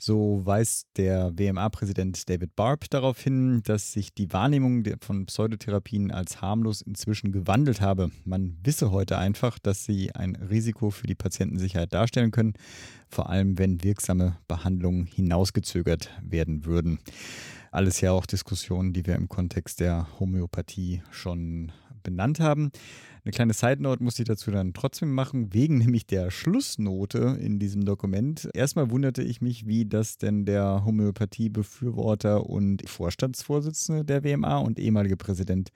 [0.04, 6.42] So weist der WMA-Präsident David Barb darauf hin, dass sich die Wahrnehmung von Pseudotherapien als
[6.42, 8.10] harmlos inzwischen gewandelt habe.
[8.26, 12.54] Man wisse heute einfach, dass sie ein Risiko für die Patientensicherheit darstellen können,
[13.10, 16.98] vor allem wenn wirksame Behandlungen hinausgezögert werden würden.
[17.70, 22.72] Alles ja auch Diskussionen, die wir im Kontext der Homöopathie schon benannt haben.
[23.24, 27.86] Eine kleine Side-Note muss ich dazu dann trotzdem machen, wegen nämlich der Schlussnote in diesem
[27.86, 28.50] Dokument.
[28.56, 35.18] Erstmal wunderte ich mich, wie das denn der Homöopathie-Befürworter und Vorstandsvorsitzende der WMA und ehemalige
[35.18, 35.72] Präsident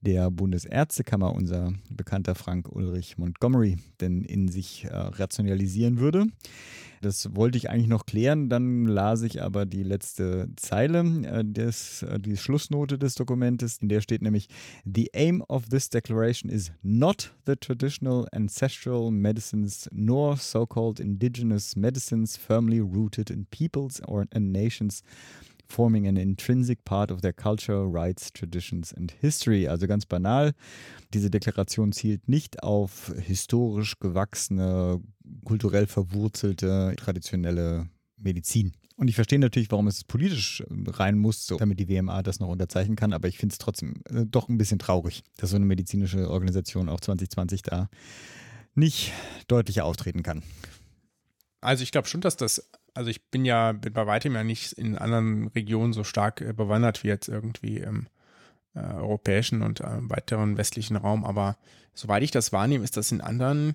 [0.00, 6.26] der Bundesärztekammer, unser bekannter Frank Ulrich Montgomery, denn in sich äh, rationalisieren würde.
[7.00, 12.02] Das wollte ich eigentlich noch klären, dann las ich aber die letzte Zeile, äh, des,
[12.02, 14.48] äh, die Schlussnote des Dokumentes, in der steht nämlich:
[14.84, 22.36] The aim of this declaration is not the traditional ancestral medicines nor so-called indigenous medicines
[22.36, 25.02] firmly rooted in peoples or in nations
[25.68, 29.68] forming an intrinsic part of their culture, rights, traditions and history.
[29.68, 30.54] Also ganz banal,
[31.14, 35.00] diese Deklaration zielt nicht auf historisch gewachsene,
[35.44, 38.72] kulturell verwurzelte, traditionelle Medizin.
[38.96, 42.48] Und ich verstehe natürlich, warum es politisch rein muss, so, damit die WMA das noch
[42.48, 45.66] unterzeichnen kann, aber ich finde es trotzdem äh, doch ein bisschen traurig, dass so eine
[45.66, 47.88] medizinische Organisation auch 2020 da
[48.74, 49.12] nicht
[49.46, 50.42] deutlicher auftreten kann.
[51.60, 54.72] Also ich glaube schon, dass das also ich bin ja bin bei weitem ja nicht
[54.72, 58.06] in anderen Regionen so stark äh, bewandert wie jetzt irgendwie im
[58.74, 61.56] äh, europäischen und äh, weiteren westlichen Raum, aber
[61.94, 63.74] soweit ich das wahrnehme, ist das in anderen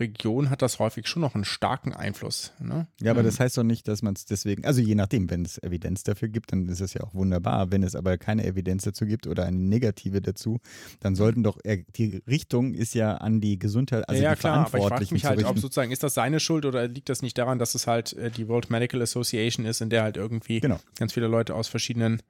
[0.00, 2.52] Region hat das häufig schon noch einen starken Einfluss.
[2.60, 2.86] Ne?
[3.00, 3.26] Ja, aber ähm.
[3.26, 6.28] das heißt doch nicht, dass man es deswegen, also je nachdem, wenn es Evidenz dafür
[6.28, 7.70] gibt, dann ist es ja auch wunderbar.
[7.72, 10.60] Wenn es aber keine Evidenz dazu gibt oder eine negative dazu,
[11.00, 11.58] dann sollten doch,
[11.96, 15.24] die Richtung ist ja an die Gesundheit, also ja, die klar, aber ich frage mich
[15.24, 18.12] halt, ob sozusagen, ist das seine Schuld oder liegt das nicht daran, dass es halt
[18.14, 20.78] äh, die World Medical Association ist, in der halt irgendwie genau.
[20.98, 22.22] ganz viele Leute aus verschiedenen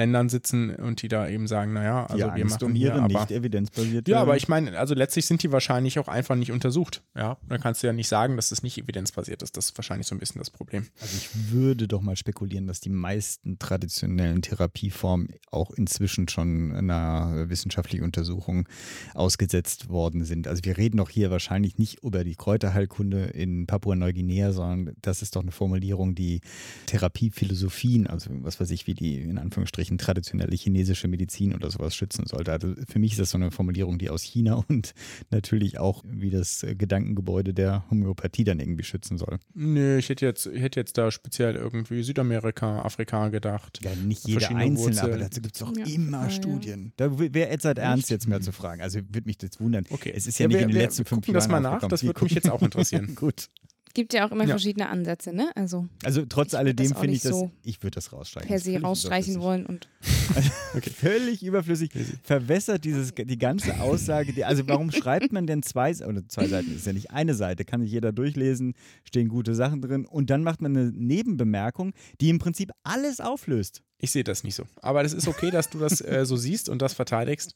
[0.00, 3.06] Ländern sitzen und die da eben sagen, naja, also ja, wir machen um hier, aber,
[3.06, 4.10] nicht evidenzbasierte.
[4.10, 7.02] Ja, aber ich meine, also letztlich sind die wahrscheinlich auch einfach nicht untersucht.
[7.14, 9.58] Ja, dann kannst du ja nicht sagen, dass es nicht evidenzbasiert ist.
[9.58, 10.86] Das ist wahrscheinlich so ein bisschen das Problem.
[11.02, 17.50] Also ich würde doch mal spekulieren, dass die meisten traditionellen Therapieformen auch inzwischen schon einer
[17.50, 18.66] wissenschaftlichen Untersuchung
[19.12, 20.48] ausgesetzt worden sind.
[20.48, 25.36] Also wir reden doch hier wahrscheinlich nicht über die Kräuterheilkunde in Papua-Neuguinea, sondern das ist
[25.36, 26.40] doch eine Formulierung, die
[26.86, 31.94] Therapiephilosophien, also was weiß ich, wie die in Anführungsstrichen Anführungsstrichen traditionelle chinesische Medizin oder sowas
[31.94, 32.52] schützen sollte.
[32.52, 34.94] Also für mich ist das so eine Formulierung, die aus China und
[35.30, 39.38] natürlich auch wie das Gedankengebäude der Homöopathie dann irgendwie schützen soll.
[39.54, 43.80] Nö, ich hätte jetzt, ich hätte jetzt da speziell irgendwie Südamerika, Afrika gedacht.
[43.82, 45.86] Ja, nicht jeder einzelne, aber dazu gibt es auch ja.
[45.86, 46.92] immer ja, Studien.
[46.96, 48.82] Da wäre Edzard Ernst jetzt mehr zu fragen.
[48.82, 49.84] Also würde mich das wundern.
[49.90, 50.12] Okay.
[50.14, 51.34] Es ist ja, ja nicht wir, in den letzten fünf Jahren.
[51.34, 53.14] das mal nach, das würde mich jetzt auch interessieren.
[53.20, 53.48] Gut.
[53.92, 54.50] Gibt ja auch immer ja.
[54.50, 55.50] verschiedene Ansätze, ne?
[55.56, 58.48] Also, also trotz alledem finde ich das, so ich würde das rausstreichen.
[58.48, 59.88] Per se rausstreichen wollen und.
[60.76, 60.90] okay.
[60.90, 61.90] Völlig überflüssig.
[62.22, 64.32] Verwässert dieses, die ganze Aussage.
[64.32, 67.64] Die, also warum schreibt man denn zwei, oder zwei Seiten, ist ja nicht eine Seite,
[67.64, 72.28] kann sich jeder durchlesen, stehen gute Sachen drin und dann macht man eine Nebenbemerkung, die
[72.28, 73.82] im Prinzip alles auflöst.
[73.98, 74.64] Ich sehe das nicht so.
[74.82, 77.54] Aber das ist okay, dass du das äh, so siehst und das verteidigst.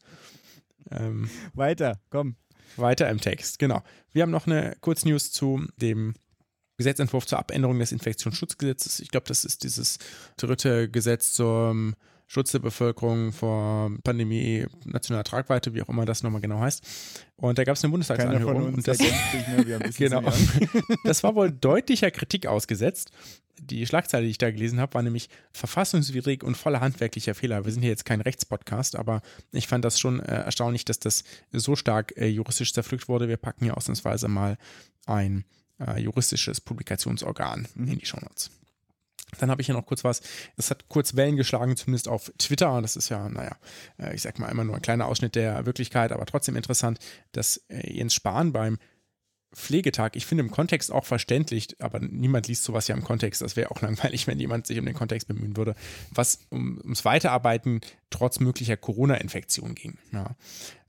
[0.91, 2.35] Ähm, Weiter, komm.
[2.77, 3.81] Weiter im Text, genau.
[4.11, 6.13] Wir haben noch eine Kurznews zu dem
[6.77, 8.99] Gesetzentwurf zur Abänderung des Infektionsschutzgesetzes.
[8.99, 9.97] Ich glaube, das ist dieses
[10.37, 11.95] dritte Gesetz zum
[12.27, 16.83] Schutz der Bevölkerung vor Pandemie, nationaler Tragweite, wie auch immer das nochmal genau heißt.
[17.35, 18.73] Und da gab es eine Bundestagsanhörung.
[18.73, 18.97] Und das,
[19.95, 20.23] genau,
[21.03, 23.11] das war wohl deutlicher Kritik ausgesetzt.
[23.61, 27.63] Die Schlagzeile, die ich da gelesen habe, war nämlich verfassungswidrig und voller handwerklicher Fehler.
[27.63, 31.23] Wir sind hier jetzt kein Rechtspodcast, aber ich fand das schon äh, erstaunlich, dass das
[31.51, 33.29] so stark äh, juristisch zerpflückt wurde.
[33.29, 34.57] Wir packen hier ausnahmsweise mal
[35.05, 35.45] ein
[35.79, 37.87] äh, juristisches Publikationsorgan mhm.
[37.87, 38.51] in die Shownotes.
[39.39, 40.21] Dann habe ich hier noch kurz was,
[40.55, 42.81] das hat kurz Wellen geschlagen, zumindest auf Twitter.
[42.81, 43.57] Das ist ja, naja,
[43.99, 46.99] äh, ich sag mal immer nur ein kleiner Ausschnitt der Wirklichkeit, aber trotzdem interessant,
[47.31, 48.77] dass äh, Jens Spahn beim
[49.55, 53.41] Pflegetag, ich finde im Kontext auch verständlich, aber niemand liest sowas ja im Kontext.
[53.41, 55.75] Das wäre auch langweilig, wenn jemand sich um den Kontext bemühen würde,
[56.11, 59.97] was um, ums Weiterarbeiten trotz möglicher Corona-Infektion ging.
[60.11, 60.35] Ja.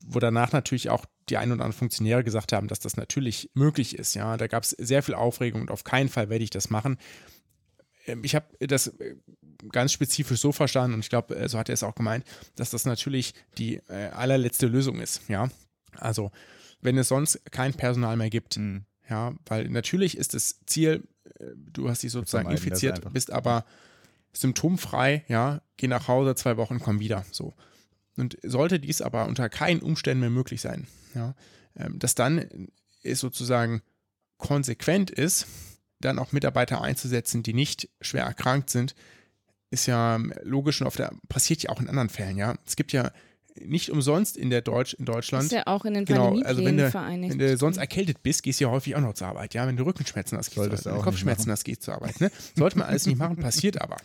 [0.05, 3.99] Wo danach natürlich auch die ein oder anderen Funktionäre gesagt haben, dass das natürlich möglich
[3.99, 4.15] ist.
[4.15, 6.99] Ja, da gab es sehr viel Aufregung und auf keinen Fall werde ich das machen.
[8.07, 9.17] Ähm, ich habe das äh,
[9.71, 12.25] ganz spezifisch so verstanden und ich glaube, äh, so hat er es auch gemeint,
[12.57, 15.23] dass das natürlich die äh, allerletzte Lösung ist.
[15.29, 15.49] Ja,
[15.97, 16.31] also
[16.87, 18.57] wenn es sonst kein Personal mehr gibt.
[18.57, 18.87] Mhm.
[19.11, 21.07] Ja, weil natürlich ist das Ziel,
[21.55, 23.65] du hast dich sozusagen infiziert, bist aber
[24.33, 27.25] symptomfrei, ja, geh nach Hause, zwei Wochen, komm wieder.
[27.31, 27.55] So.
[28.17, 31.35] Und sollte dies aber unter keinen Umständen mehr möglich sein, ja,
[31.77, 32.69] ähm, dass dann
[33.03, 33.83] es sozusagen
[34.39, 35.47] konsequent ist,
[36.01, 38.95] dann auch Mitarbeiter einzusetzen, die nicht schwer erkrankt sind,
[39.71, 42.57] ist ja logisch und auf der, passiert ja auch in anderen Fällen, ja.
[42.67, 43.11] Es gibt ja
[43.65, 45.45] nicht umsonst in der Deutsch, in Deutschland.
[45.45, 48.61] Ist ja auch in den genau, also wenn du, wenn du sonst erkältet bist, gehst
[48.61, 49.67] du ja häufig auch noch zur Arbeit, ja.
[49.67, 51.05] Wenn du Rückenschmerzen hast, gehst du zur Arbeit.
[51.05, 52.21] Kopfschmerzen hast, gehst du zur Arbeit.
[52.21, 52.31] Ne?
[52.55, 53.97] Sollte man alles nicht machen, passiert aber.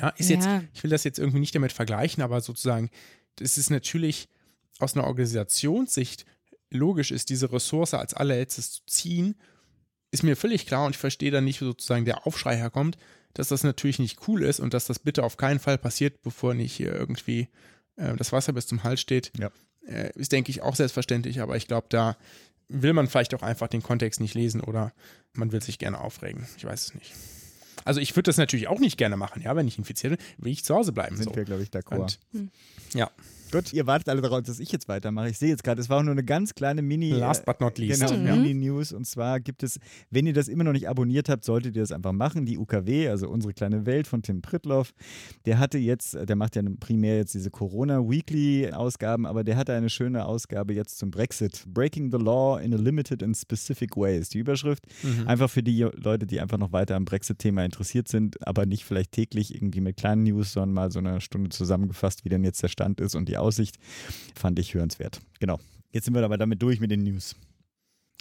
[0.00, 0.36] Ja, ist ja.
[0.36, 2.90] jetzt, ich will das jetzt irgendwie nicht damit vergleichen, aber sozusagen,
[3.36, 4.28] das ist natürlich
[4.78, 6.24] aus einer Organisationssicht
[6.70, 9.34] logisch ist, diese Ressource als allerletztes zu ziehen
[10.10, 12.96] ist mir völlig klar und ich verstehe dann nicht, wo sozusagen der Aufschrei herkommt,
[13.34, 16.54] dass das natürlich nicht cool ist und dass das bitte auf keinen Fall passiert, bevor
[16.54, 17.48] nicht hier irgendwie
[18.00, 19.32] äh, das Wasser bis zum Hals steht.
[19.38, 19.50] Ja.
[19.86, 22.16] Äh, ist, denke ich, auch selbstverständlich, aber ich glaube, da
[22.68, 24.92] will man vielleicht auch einfach den Kontext nicht lesen oder
[25.32, 26.46] man will sich gerne aufregen.
[26.56, 27.12] Ich weiß es nicht.
[27.84, 30.52] Also ich würde das natürlich auch nicht gerne machen, ja, wenn ich infiziert bin, will
[30.52, 31.16] ich zu Hause bleiben.
[31.16, 31.34] Sind so.
[31.34, 32.18] wir, glaube ich, d'accord.
[32.32, 32.50] Hm.
[32.94, 33.10] Ja.
[33.52, 35.30] Gut, ihr wartet alle darauf, dass ich jetzt weitermache.
[35.30, 37.10] Ich sehe jetzt gerade, es war auch nur eine ganz kleine Mini.
[37.10, 38.00] Last but not least.
[38.00, 38.42] Genau, mhm.
[38.42, 38.92] Mini-News.
[38.92, 41.90] Und zwar gibt es, wenn ihr das immer noch nicht abonniert habt, solltet ihr das
[41.90, 42.46] einfach machen.
[42.46, 44.92] Die UKW, also unsere kleine Welt von Tim Pritloff,
[45.46, 50.26] der hatte jetzt, der macht ja primär jetzt diese Corona-Weekly-Ausgaben, aber der hatte eine schöne
[50.26, 51.64] Ausgabe jetzt zum Brexit.
[51.66, 54.84] Breaking the Law in a Limited and Specific Way ist die Überschrift.
[55.02, 55.26] Mhm.
[55.26, 59.12] Einfach für die Leute, die einfach noch weiter am Brexit-Thema interessiert sind, aber nicht vielleicht
[59.12, 62.68] täglich irgendwie mit kleinen News, sondern mal so eine Stunde zusammengefasst, wie denn jetzt der
[62.68, 63.76] Stand ist und die Aussicht.
[64.34, 65.20] Fand ich hörenswert.
[65.38, 65.58] Genau.
[65.92, 67.36] Jetzt sind wir aber damit durch mit den News.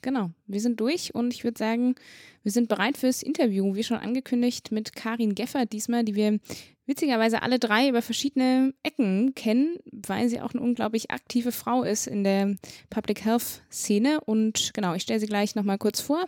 [0.01, 1.95] Genau, wir sind durch und ich würde sagen,
[2.43, 6.39] wir sind bereit fürs Interview, wie schon angekündigt, mit Karin Geffert diesmal, die wir
[6.85, 12.07] witzigerweise alle drei über verschiedene Ecken kennen, weil sie auch eine unglaublich aktive Frau ist
[12.07, 12.55] in der
[12.89, 14.21] Public Health Szene.
[14.21, 16.25] Und genau, ich stelle sie gleich nochmal kurz vor.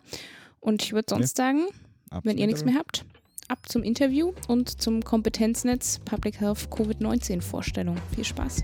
[0.59, 1.45] Und ich würde sonst ja.
[1.45, 1.65] sagen,
[2.09, 2.25] Absolut.
[2.25, 3.05] wenn ihr nichts mehr habt,
[3.47, 7.97] ab zum Interview und zum Kompetenznetz Public Health Covid-19 Vorstellung.
[8.15, 8.63] Viel Spaß.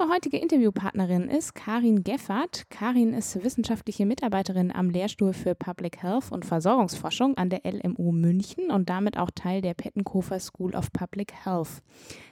[0.00, 2.70] Unsere heutige Interviewpartnerin ist Karin Geffert.
[2.70, 8.70] Karin ist wissenschaftliche Mitarbeiterin am Lehrstuhl für Public Health und Versorgungsforschung an der LMU München
[8.70, 11.82] und damit auch Teil der Pettenkofer School of Public Health.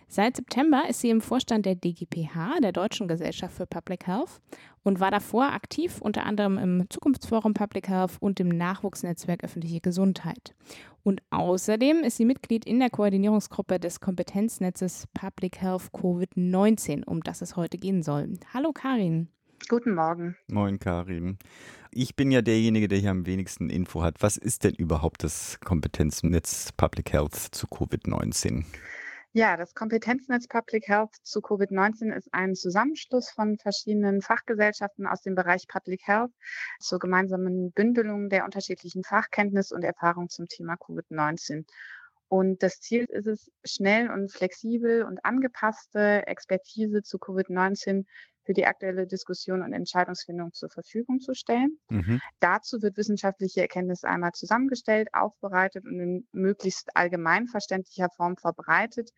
[0.07, 4.41] Seit September ist sie im Vorstand der DGPH, der Deutschen Gesellschaft für Public Health,
[4.83, 10.55] und war davor aktiv unter anderem im Zukunftsforum Public Health und im Nachwuchsnetzwerk Öffentliche Gesundheit.
[11.09, 17.41] Und außerdem ist sie Mitglied in der Koordinierungsgruppe des Kompetenznetzes Public Health Covid-19, um das
[17.41, 18.35] es heute gehen soll.
[18.53, 19.29] Hallo Karin.
[19.71, 20.37] Guten Morgen.
[20.49, 21.39] Moin Karin.
[21.93, 24.17] Ich bin ja derjenige, der hier am wenigsten Info hat.
[24.21, 28.67] Was ist denn überhaupt das Kompetenznetz Public Health zu Covid-19?
[29.39, 35.37] Ja, das Kompetenznetz Public Health zu Covid-19 ist ein Zusammenschluss von verschiedenen Fachgesellschaften aus dem
[35.37, 36.33] Bereich Public Health
[36.81, 41.67] zur gemeinsamen Bündelung der unterschiedlichen Fachkenntnis und Erfahrung zum Thema Covid-19.
[42.27, 48.07] Und das Ziel ist es, schnell und flexibel und angepasste Expertise zu Covid-19
[48.49, 51.79] für die aktuelle Diskussion und Entscheidungsfindung zur Verfügung zu stellen.
[51.91, 52.19] Mhm.
[52.41, 59.11] Dazu wird wissenschaftliche Erkenntnis einmal zusammengestellt, aufbereitet und in möglichst allgemein verständlicher Form verbreitet,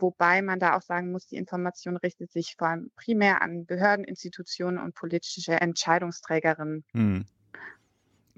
[0.00, 4.04] wobei man da auch sagen muss, die Information richtet sich vor allem primär an Behörden,
[4.04, 6.84] Institutionen und politische Entscheidungsträgerinnen.
[6.92, 7.24] Mhm.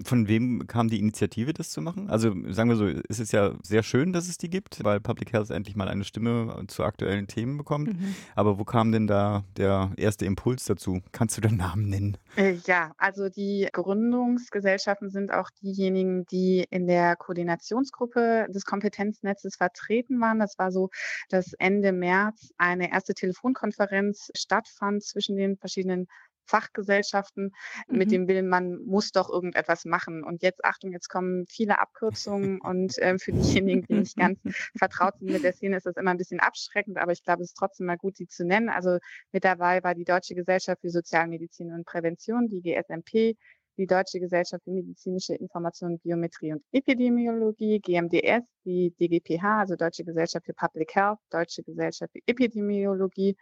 [0.03, 2.09] Von wem kam die Initiative, das zu machen?
[2.09, 5.31] Also sagen wir so, es ist ja sehr schön, dass es die gibt, weil Public
[5.31, 7.93] Health endlich mal eine Stimme zu aktuellen Themen bekommt.
[7.93, 8.15] Mhm.
[8.35, 11.01] Aber wo kam denn da der erste Impuls dazu?
[11.13, 12.17] Kannst du den Namen nennen?
[12.35, 20.19] Äh, ja, also die Gründungsgesellschaften sind auch diejenigen, die in der Koordinationsgruppe des Kompetenznetzes vertreten
[20.19, 20.39] waren.
[20.39, 20.89] Das war so,
[21.29, 26.07] dass Ende März eine erste Telefonkonferenz stattfand zwischen den verschiedenen
[26.45, 27.51] Fachgesellschaften
[27.87, 27.97] mhm.
[27.97, 30.23] mit dem Willen, man muss doch irgendetwas machen.
[30.23, 34.39] Und jetzt, Achtung, jetzt kommen viele Abkürzungen und äh, für diejenigen, die nicht ganz
[34.77, 37.49] vertraut sind mit der Szene, ist das immer ein bisschen abschreckend, aber ich glaube, es
[37.49, 38.69] ist trotzdem mal gut, sie zu nennen.
[38.69, 38.97] Also
[39.31, 43.37] mit dabei war die Deutsche Gesellschaft für Sozialmedizin und Prävention, die GSMP,
[43.77, 50.45] die Deutsche Gesellschaft für medizinische Information, Biometrie und Epidemiologie, GMDS, die DGPH, also Deutsche Gesellschaft
[50.45, 53.35] für Public Health, Deutsche Gesellschaft für Epidemiologie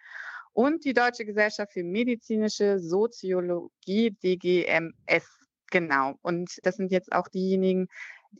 [0.53, 5.27] und die Deutsche Gesellschaft für medizinische Soziologie, DGMS.
[5.71, 6.13] Genau.
[6.21, 7.87] Und das sind jetzt auch diejenigen,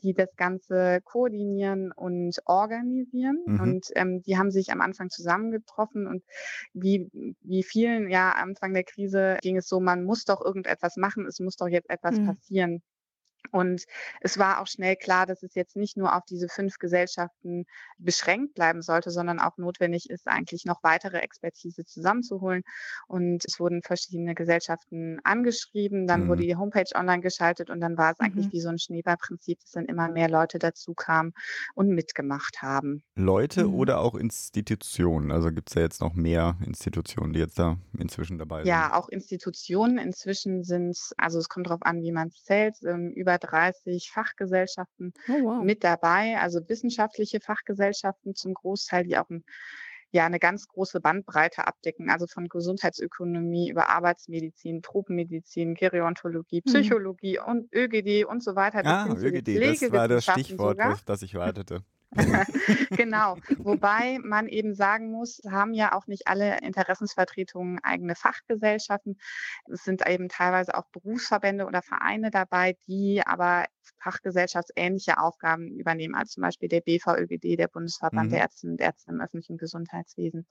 [0.02, 3.42] die das Ganze koordinieren und organisieren.
[3.46, 3.60] Mhm.
[3.60, 6.22] Und ähm, die haben sich am Anfang zusammengetroffen und
[6.72, 7.10] wie,
[7.42, 11.26] wie vielen, ja, am Anfang der Krise ging es so, man muss doch irgendetwas machen,
[11.26, 12.26] es muss doch jetzt etwas mhm.
[12.26, 12.82] passieren.
[13.50, 13.84] Und
[14.20, 17.66] es war auch schnell klar, dass es jetzt nicht nur auf diese fünf Gesellschaften
[17.98, 22.62] beschränkt bleiben sollte, sondern auch notwendig ist, eigentlich noch weitere Expertise zusammenzuholen.
[23.06, 26.28] Und es wurden verschiedene Gesellschaften angeschrieben, dann mhm.
[26.28, 28.52] wurde die Homepage online geschaltet und dann war es eigentlich mhm.
[28.52, 31.32] wie so ein Schneeballprinzip, dass dann immer mehr Leute dazu kamen
[31.74, 33.02] und mitgemacht haben.
[33.14, 33.74] Leute mhm.
[33.74, 35.30] oder auch Institutionen?
[35.30, 38.68] Also gibt es ja jetzt noch mehr Institutionen, die jetzt da inzwischen dabei sind?
[38.68, 39.98] Ja, auch Institutionen.
[39.98, 43.38] Inzwischen sind es, also es kommt darauf an, wie man es zählt, ähm, über über
[43.38, 45.64] 30 Fachgesellschaften oh, wow.
[45.64, 49.44] mit dabei, also wissenschaftliche Fachgesellschaften zum Großteil, die auch ein,
[50.10, 56.70] ja, eine ganz große Bandbreite abdecken, also von Gesundheitsökonomie über Arbeitsmedizin, Tropenmedizin, Gerontologie, mhm.
[56.70, 57.50] Psychologie mhm.
[57.50, 58.82] und ÖGD und so weiter.
[58.84, 60.98] Ah, ÖGD, das war das Stichwort, sogar.
[61.04, 61.82] das ich wartete.
[62.90, 63.36] genau.
[63.58, 69.18] Wobei man eben sagen muss, haben ja auch nicht alle Interessensvertretungen eigene Fachgesellschaften.
[69.70, 73.66] Es sind eben teilweise auch Berufsverbände oder Vereine dabei, die aber
[73.98, 78.32] fachgesellschaftsähnliche Aufgaben übernehmen, als zum Beispiel der BVÖGD, der Bundesverband mhm.
[78.32, 80.46] der Ärztinnen und Ärzte im öffentlichen Gesundheitswesen.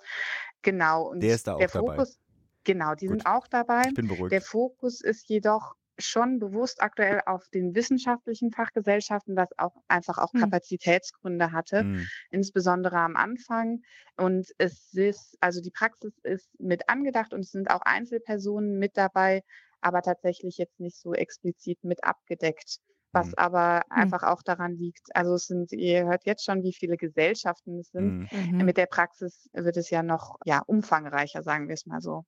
[0.62, 1.10] Genau.
[1.10, 2.24] Und der ist da auch der Fokus, dabei.
[2.64, 3.20] Genau, die Gut.
[3.20, 3.84] sind auch dabei.
[3.88, 4.32] Ich bin beruhigt.
[4.32, 10.34] Der Fokus ist jedoch schon bewusst aktuell auf den wissenschaftlichen Fachgesellschaften, was auch einfach auch
[10.34, 10.42] hm.
[10.42, 12.08] Kapazitätsgründe hatte, mhm.
[12.32, 13.82] insbesondere am Anfang.
[14.18, 18.98] Und es ist, also die Praxis ist mit angedacht und es sind auch Einzelpersonen mit
[18.98, 19.44] dabei,
[19.82, 22.80] aber tatsächlich jetzt nicht so explizit mit abgedeckt.
[23.12, 23.34] Was mhm.
[23.38, 23.96] aber mhm.
[24.02, 27.92] einfach auch daran liegt, also es sind, ihr hört jetzt schon, wie viele Gesellschaften es
[27.92, 28.28] sind.
[28.32, 28.66] Mhm.
[28.66, 32.26] Mit der Praxis wird es ja noch ja, umfangreicher, sagen wir es mal so.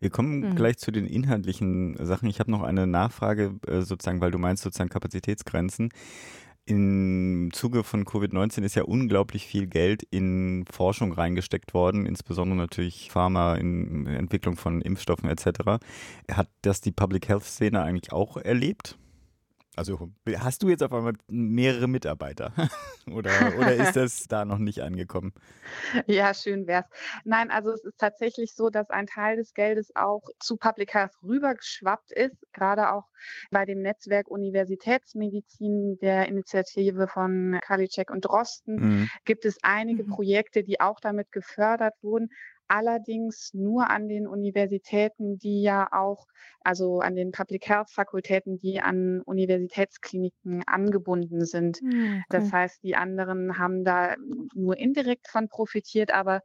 [0.00, 0.54] Wir kommen mhm.
[0.54, 2.28] gleich zu den inhaltlichen Sachen.
[2.28, 5.90] Ich habe noch eine Nachfrage, äh, sozusagen, weil du meinst sozusagen Kapazitätsgrenzen.
[6.66, 13.10] Im Zuge von Covid-19 ist ja unglaublich viel Geld in Forschung reingesteckt worden, insbesondere natürlich
[13.10, 15.84] Pharma in Entwicklung von Impfstoffen etc.
[16.30, 18.96] Hat das die Public Health Szene eigentlich auch erlebt?
[19.76, 22.52] Also hast du jetzt auf einmal mehrere Mitarbeiter
[23.10, 25.32] oder, oder ist das da noch nicht angekommen?
[26.06, 26.86] Ja, schön wär's.
[27.24, 31.12] Nein, also es ist tatsächlich so, dass ein Teil des Geldes auch zu Public Health
[31.22, 33.04] rübergeschwappt ist, gerade auch
[33.50, 39.10] bei dem Netzwerk Universitätsmedizin der Initiative von Karliczek und Drosten mhm.
[39.24, 40.10] gibt es einige mhm.
[40.10, 42.30] Projekte, die auch damit gefördert wurden
[42.68, 46.26] allerdings nur an den Universitäten, die ja auch,
[46.60, 51.78] also an den Public Health Fakultäten, die an Universitätskliniken angebunden sind.
[51.78, 52.22] Hm, okay.
[52.28, 54.14] Das heißt, die anderen haben da
[54.54, 56.40] nur indirekt von profitiert, aber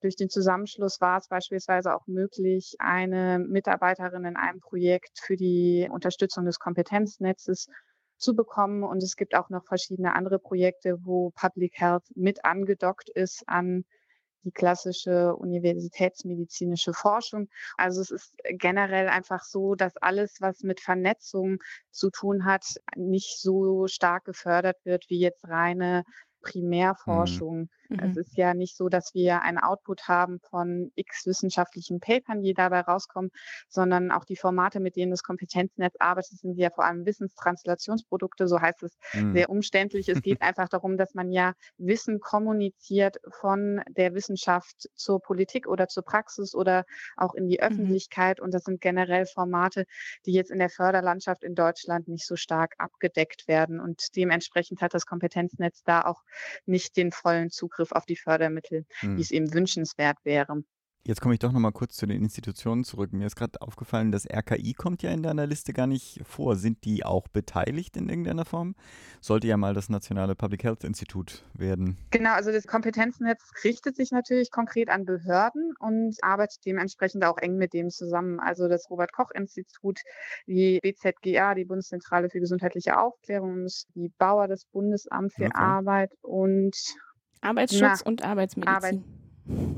[0.00, 5.88] durch den Zusammenschluss war es beispielsweise auch möglich, eine Mitarbeiterin in einem Projekt für die
[5.90, 7.68] Unterstützung des Kompetenznetzes
[8.18, 8.84] zu bekommen.
[8.84, 13.84] Und es gibt auch noch verschiedene andere Projekte, wo Public Health mit angedockt ist an
[14.44, 17.48] die klassische universitätsmedizinische Forschung.
[17.76, 21.58] Also es ist generell einfach so, dass alles, was mit Vernetzung
[21.90, 22.64] zu tun hat,
[22.96, 26.04] nicht so stark gefördert wird wie jetzt reine
[27.06, 27.44] Mhm.
[27.44, 27.68] Primärforschung.
[27.83, 27.83] Mhm.
[27.88, 32.54] Es ist ja nicht so, dass wir einen Output haben von x wissenschaftlichen Papern, die
[32.54, 33.30] dabei rauskommen,
[33.68, 38.60] sondern auch die Formate, mit denen das Kompetenznetz arbeitet, sind ja vor allem Wissenstranslationsprodukte, so
[38.60, 39.34] heißt es mhm.
[39.34, 40.08] sehr umständlich.
[40.08, 45.88] Es geht einfach darum, dass man ja Wissen kommuniziert von der Wissenschaft zur Politik oder
[45.88, 46.84] zur Praxis oder
[47.16, 47.66] auch in die mhm.
[47.66, 48.38] Öffentlichkeit.
[48.38, 48.44] Mhm.
[48.44, 49.84] Und das sind generell Formate,
[50.26, 53.80] die jetzt in der Förderlandschaft in Deutschland nicht so stark abgedeckt werden.
[53.80, 56.22] Und dementsprechend hat das Kompetenznetz da auch
[56.66, 59.16] nicht den vollen Zugriff auf die Fördermittel, hm.
[59.16, 60.62] wie es eben wünschenswert wäre.
[61.06, 63.12] Jetzt komme ich doch nochmal kurz zu den Institutionen zurück.
[63.12, 66.56] Mir ist gerade aufgefallen, das RKI kommt ja in deiner Liste gar nicht vor.
[66.56, 68.74] Sind die auch beteiligt in irgendeiner Form?
[69.20, 71.98] Sollte ja mal das Nationale Public Health Institut werden.
[72.10, 77.56] Genau, also das Kompetenznetz richtet sich natürlich konkret an Behörden und arbeitet dementsprechend auch eng
[77.56, 78.40] mit dem zusammen.
[78.40, 80.00] Also das Robert Koch Institut,
[80.46, 85.54] die BZGA, die Bundeszentrale für gesundheitliche Aufklärung, die Bauer, das Bundesamt für okay.
[85.54, 86.74] Arbeit und
[87.44, 88.74] Arbeitsschutz na, und Arbeitsmedizin.
[88.74, 89.00] Arbeit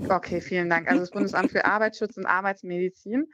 [0.09, 0.87] Okay, vielen Dank.
[0.89, 3.27] Also das Bundesamt für Arbeitsschutz und Arbeitsmedizin,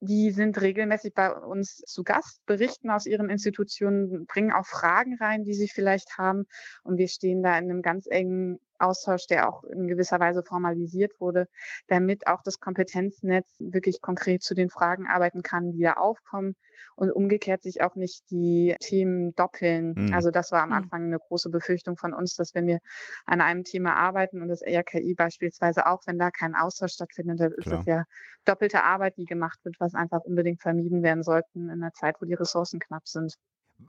[0.00, 5.44] die sind regelmäßig bei uns zu Gast, berichten aus ihren Institutionen, bringen auch Fragen rein,
[5.44, 6.46] die sie vielleicht haben.
[6.82, 11.12] Und wir stehen da in einem ganz engen Austausch, der auch in gewisser Weise formalisiert
[11.20, 11.48] wurde,
[11.88, 16.54] damit auch das Kompetenznetz wirklich konkret zu den Fragen arbeiten kann, die da aufkommen
[16.96, 19.94] und umgekehrt sich auch nicht die Themen doppeln.
[19.96, 20.14] Mhm.
[20.14, 20.74] Also das war am mhm.
[20.76, 22.78] Anfang eine große Befürchtung von uns, dass wenn wir
[23.26, 27.52] an einem Thema arbeiten und das RKI beispielsweise auch, wenn da kein Austausch stattfindet, dann
[27.52, 28.04] ist das ja
[28.44, 32.26] doppelte Arbeit, die gemacht wird, was einfach unbedingt vermieden werden sollten in einer Zeit, wo
[32.26, 33.34] die Ressourcen knapp sind.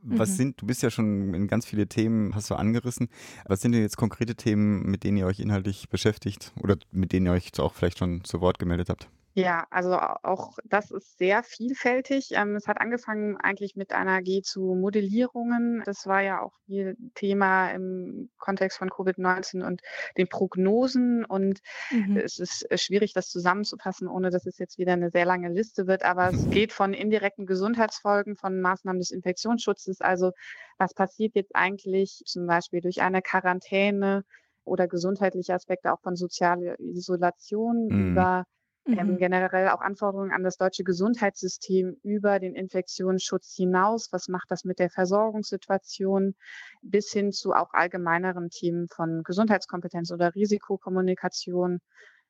[0.03, 0.35] Was mhm.
[0.35, 3.09] sind, du bist ja schon in ganz viele Themen, hast du angerissen.
[3.45, 7.25] Was sind denn jetzt konkrete Themen, mit denen ihr euch inhaltlich beschäftigt oder mit denen
[7.25, 9.09] ihr euch auch vielleicht schon zu Wort gemeldet habt?
[9.37, 12.29] Ja, also auch das ist sehr vielfältig.
[12.31, 15.83] Ähm, es hat angefangen eigentlich mit einer G zu Modellierungen.
[15.85, 19.83] Das war ja auch viel Thema im Kontext von Covid-19 und
[20.17, 21.23] den Prognosen.
[21.23, 21.59] Und
[21.91, 22.17] mhm.
[22.17, 25.85] es ist äh, schwierig, das zusammenzufassen, ohne dass es jetzt wieder eine sehr lange Liste
[25.85, 26.03] wird.
[26.03, 30.01] Aber es geht von indirekten Gesundheitsfolgen, von Maßnahmen des Infektionsschutzes.
[30.01, 30.31] Also
[30.79, 34.23] was passiert jetzt eigentlich zum Beispiel durch eine Quarantäne
[34.63, 38.11] oder gesundheitliche Aspekte auch von sozialer Isolation mhm.
[38.11, 38.45] über
[38.87, 39.17] ähm, mhm.
[39.17, 44.09] generell auch Anforderungen an das deutsche Gesundheitssystem über den Infektionsschutz hinaus.
[44.11, 46.35] Was macht das mit der Versorgungssituation
[46.81, 51.79] bis hin zu auch allgemeineren Themen von Gesundheitskompetenz oder Risikokommunikation?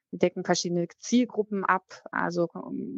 [0.10, 2.48] Wir decken verschiedene Zielgruppen ab, also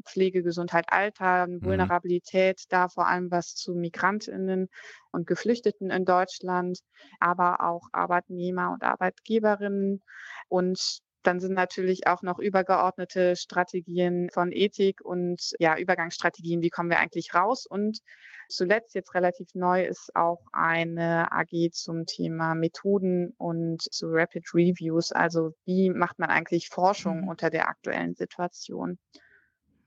[0.05, 1.63] Pflege, Gesundheit, Alter, mhm.
[1.63, 4.69] Vulnerabilität, da vor allem was zu Migrantinnen
[5.11, 6.79] und Geflüchteten in Deutschland,
[7.19, 10.03] aber auch Arbeitnehmer und Arbeitgeberinnen
[10.49, 16.89] und dann sind natürlich auch noch übergeordnete Strategien von Ethik und ja, Übergangsstrategien, wie kommen
[16.89, 17.65] wir eigentlich raus.
[17.65, 17.99] Und
[18.47, 25.11] zuletzt jetzt relativ neu ist auch eine AG zum Thema Methoden und zu Rapid Reviews.
[25.11, 27.27] Also wie macht man eigentlich Forschung mhm.
[27.27, 28.97] unter der aktuellen Situation?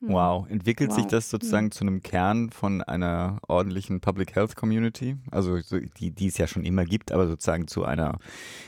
[0.03, 0.97] Wow, entwickelt wow.
[0.97, 1.73] sich das sozusagen mhm.
[1.73, 5.17] zu einem Kern von einer ordentlichen Public Health Community?
[5.31, 5.59] Also
[5.99, 8.19] die, die es ja schon immer gibt, aber sozusagen zu einer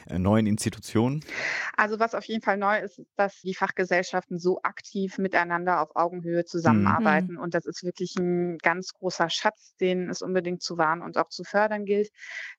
[0.08, 1.22] äh, neuen Institution?
[1.76, 5.96] Also was auf jeden Fall neu ist, ist, dass die Fachgesellschaften so aktiv miteinander auf
[5.96, 7.34] Augenhöhe zusammenarbeiten.
[7.34, 7.38] Mhm.
[7.38, 11.28] Und das ist wirklich ein ganz großer Schatz, den es unbedingt zu wahren und auch
[11.28, 12.10] zu fördern gilt.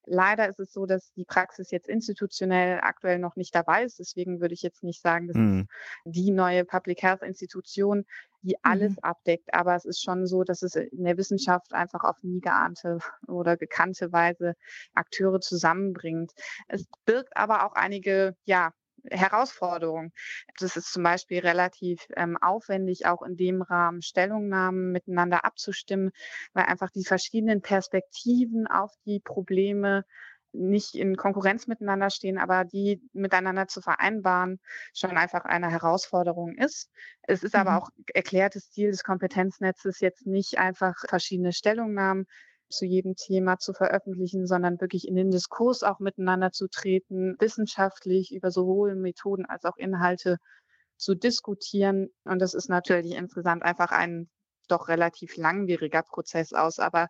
[0.05, 3.99] Leider ist es so, dass die Praxis jetzt institutionell aktuell noch nicht dabei ist.
[3.99, 5.67] Deswegen würde ich jetzt nicht sagen, das mhm.
[6.05, 8.05] ist die neue Public Health Institution
[8.45, 8.99] die alles mhm.
[9.01, 9.53] abdeckt.
[9.53, 13.57] Aber es ist schon so, dass es in der Wissenschaft einfach auf nie geahnte oder
[13.57, 14.55] gekannte Weise
[14.93, 16.31] Akteure zusammenbringt.
[16.67, 18.71] Es birgt aber auch einige, ja,
[19.11, 20.11] Herausforderungen.
[20.59, 26.11] Das ist zum Beispiel relativ ähm, aufwendig, auch in dem Rahmen Stellungnahmen miteinander abzustimmen,
[26.53, 30.05] weil einfach die verschiedenen Perspektiven auf die Probleme
[30.57, 34.59] nicht in Konkurrenz miteinander stehen, aber die miteinander zu vereinbaren,
[34.93, 36.89] schon einfach eine Herausforderung ist.
[37.23, 37.61] Es ist mhm.
[37.61, 42.25] aber auch erklärtes Ziel des Kompetenznetzes, jetzt nicht einfach verschiedene Stellungnahmen
[42.69, 48.33] zu jedem Thema zu veröffentlichen, sondern wirklich in den Diskurs auch miteinander zu treten, wissenschaftlich
[48.33, 50.37] über sowohl Methoden als auch Inhalte
[50.97, 52.09] zu diskutieren.
[52.23, 54.29] Und das ist natürlich insgesamt einfach ein
[54.67, 57.07] doch relativ langwieriger Prozess aus, aber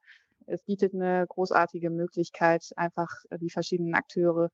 [0.47, 4.49] es bietet eine großartige Möglichkeit, einfach äh, die verschiedenen Akteure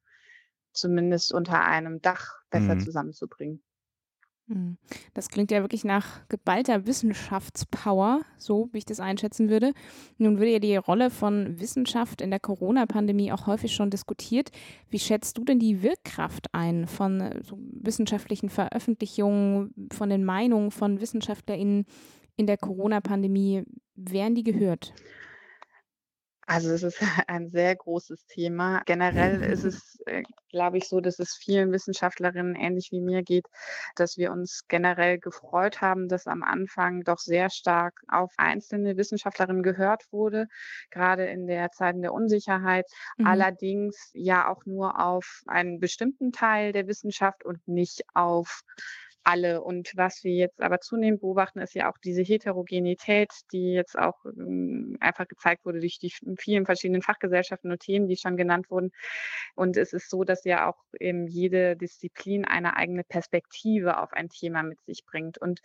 [0.73, 2.79] zumindest unter einem Dach besser mhm.
[2.81, 3.63] zusammenzubringen.
[4.47, 4.77] Mhm.
[5.13, 9.73] Das klingt ja wirklich nach geballter Wissenschaftspower, so wie ich das einschätzen würde.
[10.17, 14.51] Nun wird ja die Rolle von Wissenschaft in der Corona-Pandemie auch häufig schon diskutiert.
[14.89, 20.71] Wie schätzt du denn die Wirkkraft ein von äh, so wissenschaftlichen Veröffentlichungen, von den Meinungen
[20.71, 21.85] von WissenschaftlerInnen
[22.35, 23.63] in der Corona-Pandemie?
[23.95, 24.93] Werden die gehört?
[26.51, 28.81] Also es ist ein sehr großes Thema.
[28.85, 33.45] Generell ist es, äh, glaube ich, so, dass es vielen Wissenschaftlerinnen ähnlich wie mir geht,
[33.95, 39.63] dass wir uns generell gefreut haben, dass am Anfang doch sehr stark auf einzelne Wissenschaftlerinnen
[39.63, 40.47] gehört wurde,
[40.89, 42.85] gerade in der Zeit der Unsicherheit.
[43.17, 43.27] Mhm.
[43.27, 48.61] Allerdings ja auch nur auf einen bestimmten Teil der Wissenschaft und nicht auf
[49.23, 49.61] alle.
[49.61, 54.15] Und was wir jetzt aber zunehmend beobachten, ist ja auch diese Heterogenität, die jetzt auch
[54.25, 58.91] ähm, einfach gezeigt wurde durch die vielen verschiedenen Fachgesellschaften und Themen, die schon genannt wurden.
[59.55, 64.29] Und es ist so, dass ja auch eben jede Disziplin eine eigene Perspektive auf ein
[64.29, 65.37] Thema mit sich bringt.
[65.37, 65.61] Und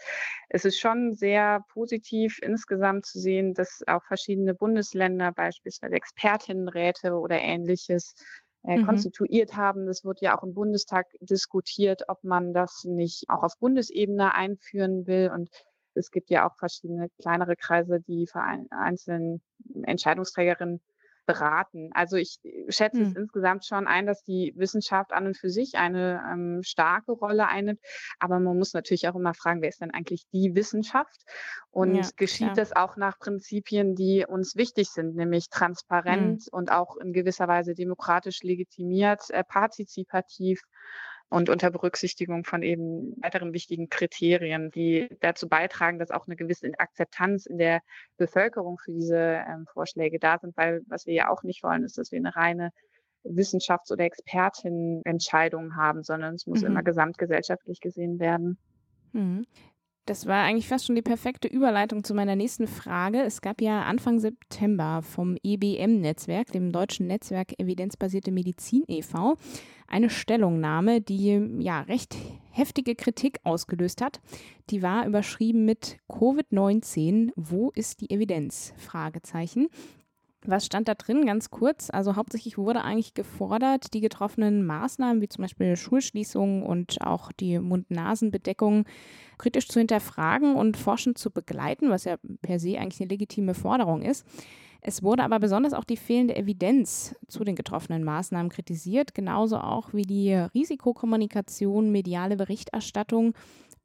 [0.48, 7.40] es ist schon sehr positiv insgesamt zu sehen, dass auch verschiedene Bundesländer, beispielsweise Expertinnenräte oder
[7.40, 8.14] ähnliches,
[8.66, 8.86] äh, mhm.
[8.86, 9.86] konstituiert haben.
[9.86, 15.06] Das wird ja auch im Bundestag diskutiert, ob man das nicht auch auf Bundesebene einführen
[15.06, 15.30] will.
[15.32, 15.50] Und
[15.94, 19.40] es gibt ja auch verschiedene kleinere Kreise, die für einzelne
[19.84, 20.80] Entscheidungsträgerinnen
[21.26, 21.90] beraten.
[21.92, 23.06] Also ich äh, schätze hm.
[23.06, 27.48] es insgesamt schon ein, dass die Wissenschaft an und für sich eine ähm, starke Rolle
[27.48, 27.80] einnimmt.
[28.18, 31.22] Aber man muss natürlich auch immer fragen, wer ist denn eigentlich die Wissenschaft?
[31.70, 32.56] Und ja, geschieht klar.
[32.56, 35.50] das auch nach Prinzipien, die uns wichtig sind, nämlich hm.
[35.50, 36.48] transparent hm.
[36.52, 40.62] und auch in gewisser Weise demokratisch legitimiert, äh, partizipativ
[41.28, 46.70] und unter Berücksichtigung von eben weiteren wichtigen Kriterien, die dazu beitragen, dass auch eine gewisse
[46.78, 47.80] Akzeptanz in der
[48.16, 51.98] Bevölkerung für diese ähm, Vorschläge da sind, weil was wir ja auch nicht wollen, ist,
[51.98, 52.70] dass wir eine reine
[53.24, 56.68] Wissenschafts- oder Expertinnenentscheidung haben, sondern es muss mhm.
[56.68, 58.58] immer gesamtgesellschaftlich gesehen werden.
[59.12, 59.46] Mhm.
[60.06, 63.22] Das war eigentlich fast schon die perfekte Überleitung zu meiner nächsten Frage.
[63.22, 69.36] Es gab ja Anfang September vom EBM-Netzwerk, dem deutschen Netzwerk Evidenzbasierte Medizin e.V.,
[69.88, 72.14] eine Stellungnahme, die ja recht
[72.52, 74.20] heftige Kritik ausgelöst hat.
[74.70, 78.74] Die war überschrieben mit Covid-19, wo ist die Evidenz?
[78.76, 79.66] Fragezeichen.
[80.48, 81.26] Was stand da drin?
[81.26, 81.90] Ganz kurz.
[81.90, 87.58] Also hauptsächlich wurde eigentlich gefordert, die getroffenen Maßnahmen, wie zum Beispiel Schulschließungen und auch die
[87.58, 88.84] Mund-Nasen-Bedeckung,
[89.38, 94.02] kritisch zu hinterfragen und forschend zu begleiten, was ja per se eigentlich eine legitime Forderung
[94.02, 94.24] ist.
[94.80, 99.92] Es wurde aber besonders auch die fehlende Evidenz zu den getroffenen Maßnahmen kritisiert, genauso auch
[99.92, 103.34] wie die Risikokommunikation, mediale Berichterstattung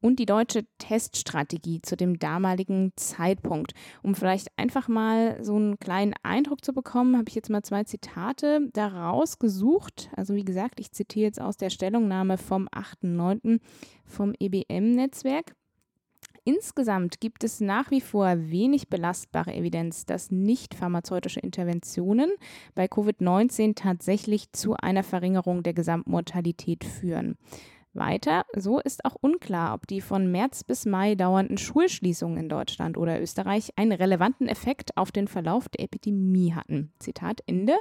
[0.02, 3.72] und die deutsche Teststrategie zu dem damaligen Zeitpunkt.
[4.02, 7.84] Um vielleicht einfach mal so einen kleinen Eindruck zu bekommen, habe ich jetzt mal zwei
[7.84, 10.10] Zitate daraus gesucht.
[10.14, 13.60] Also wie gesagt, ich zitiere jetzt aus der Stellungnahme vom 8.9.
[14.04, 15.54] vom EBM-Netzwerk.
[16.44, 22.32] Insgesamt gibt es nach wie vor wenig belastbare Evidenz, dass nicht pharmazeutische Interventionen
[22.74, 27.36] bei Covid-19 tatsächlich zu einer Verringerung der Gesamtmortalität führen.
[27.94, 32.96] Weiter, so ist auch unklar, ob die von März bis Mai dauernden Schulschließungen in Deutschland
[32.96, 36.92] oder Österreich einen relevanten Effekt auf den Verlauf der Epidemie hatten.
[36.98, 37.76] Zitat Ende.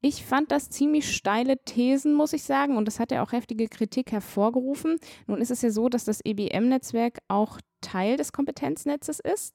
[0.00, 3.68] Ich fand das ziemlich steile Thesen, muss ich sagen, und das hat ja auch heftige
[3.68, 4.96] Kritik hervorgerufen.
[5.28, 9.54] Nun ist es ja so, dass das EBM-Netzwerk auch Teil des Kompetenznetzes ist.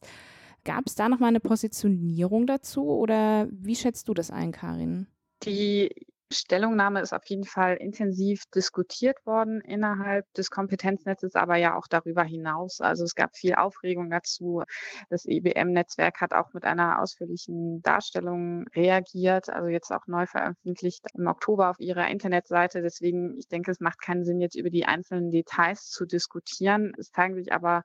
[0.63, 5.07] Gab es da nochmal eine Positionierung dazu oder wie schätzt du das ein, Karin?
[5.43, 5.89] Die
[6.31, 12.23] Stellungnahme ist auf jeden Fall intensiv diskutiert worden innerhalb des Kompetenznetzes, aber ja auch darüber
[12.23, 12.81] hinaus.
[12.81, 14.63] Also es gab viel Aufregung dazu.
[15.09, 21.27] Das EBM-Netzwerk hat auch mit einer ausführlichen Darstellung reagiert, also jetzt auch neu veröffentlicht im
[21.27, 22.81] Oktober auf ihrer Internetseite.
[22.81, 26.91] Deswegen, ich denke, es macht keinen Sinn, jetzt über die einzelnen Details zu diskutieren.
[26.97, 27.83] Es zeigen sich aber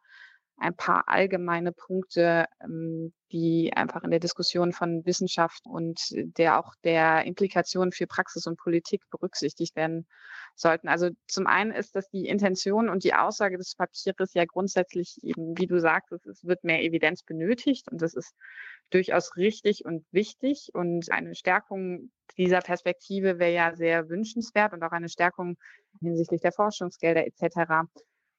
[0.63, 6.75] ein paar allgemeine Punkte, ähm, die einfach in der Diskussion von Wissenschaft und der auch
[6.85, 10.07] der Implikationen für Praxis und Politik berücksichtigt werden
[10.55, 10.89] sollten.
[10.89, 15.59] Also zum einen ist das die Intention und die Aussage des Papiers ja grundsätzlich eben,
[15.59, 18.35] wie du sagst, es wird mehr Evidenz benötigt und das ist
[18.91, 24.93] durchaus richtig und wichtig und eine Stärkung dieser Perspektive wäre ja sehr wünschenswert und auch
[24.93, 25.57] eine Stärkung
[26.01, 27.89] hinsichtlich der Forschungsgelder etc.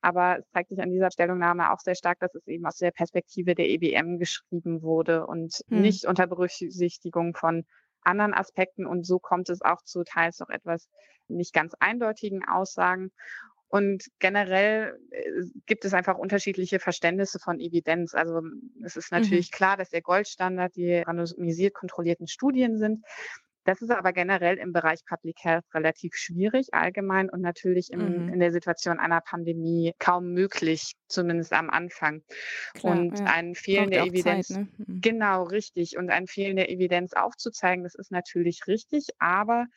[0.04, 2.92] Aber es zeigt sich an dieser Stellungnahme auch sehr stark, dass es eben aus der
[2.92, 5.82] Perspektive der EBM geschrieben wurde und hm.
[5.82, 7.66] nicht unter Berücksichtigung von
[8.02, 8.86] anderen Aspekten.
[8.86, 10.90] Und so kommt es auch zu teils noch etwas
[11.30, 13.12] nicht ganz eindeutigen Aussagen.
[13.70, 15.24] Und generell äh,
[15.68, 18.14] gibt es einfach unterschiedliche Verständnisse von Evidenz.
[18.14, 18.42] Also
[18.84, 19.20] es ist mhm.
[19.20, 19.56] natürlich mhm.
[19.56, 23.06] klar, dass der Goldstandard die randomisiert kontrollierten Studien sind.
[23.66, 28.34] Das ist aber generell im Bereich Public Health relativ schwierig, allgemein und natürlich im, mhm.
[28.34, 32.24] in der Situation einer Pandemie kaum möglich, zumindest am Anfang.
[32.74, 33.26] Klar, und ja.
[33.26, 34.68] ein Fehlen der Evidenz, Zeit, ne?
[34.78, 35.02] mhm.
[35.02, 39.68] genau richtig, und ein Fehlen der Evidenz aufzuzeigen, das ist natürlich richtig, aber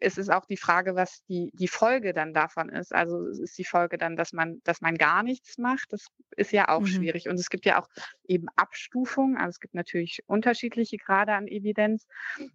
[0.00, 2.94] es ist auch die Frage, was die, die Folge dann davon ist.
[2.94, 5.92] Also es ist die Folge dann, dass man, dass man gar nichts macht.
[5.92, 6.86] Das ist ja auch mhm.
[6.86, 7.28] schwierig.
[7.28, 7.88] Und es gibt ja auch
[8.26, 9.36] eben Abstufungen.
[9.36, 12.06] Also es gibt natürlich unterschiedliche Grade an Evidenz.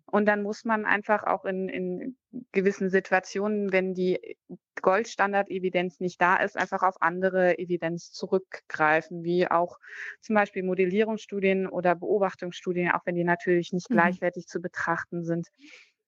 [0.05, 2.17] Und dann muss man einfach auch in, in
[2.51, 4.37] gewissen Situationen, wenn die
[4.81, 9.77] Goldstandard-Evidenz nicht da ist, einfach auf andere Evidenz zurückgreifen, wie auch
[10.21, 13.95] zum Beispiel Modellierungsstudien oder Beobachtungsstudien, auch wenn die natürlich nicht mhm.
[13.95, 15.47] gleichwertig zu betrachten sind.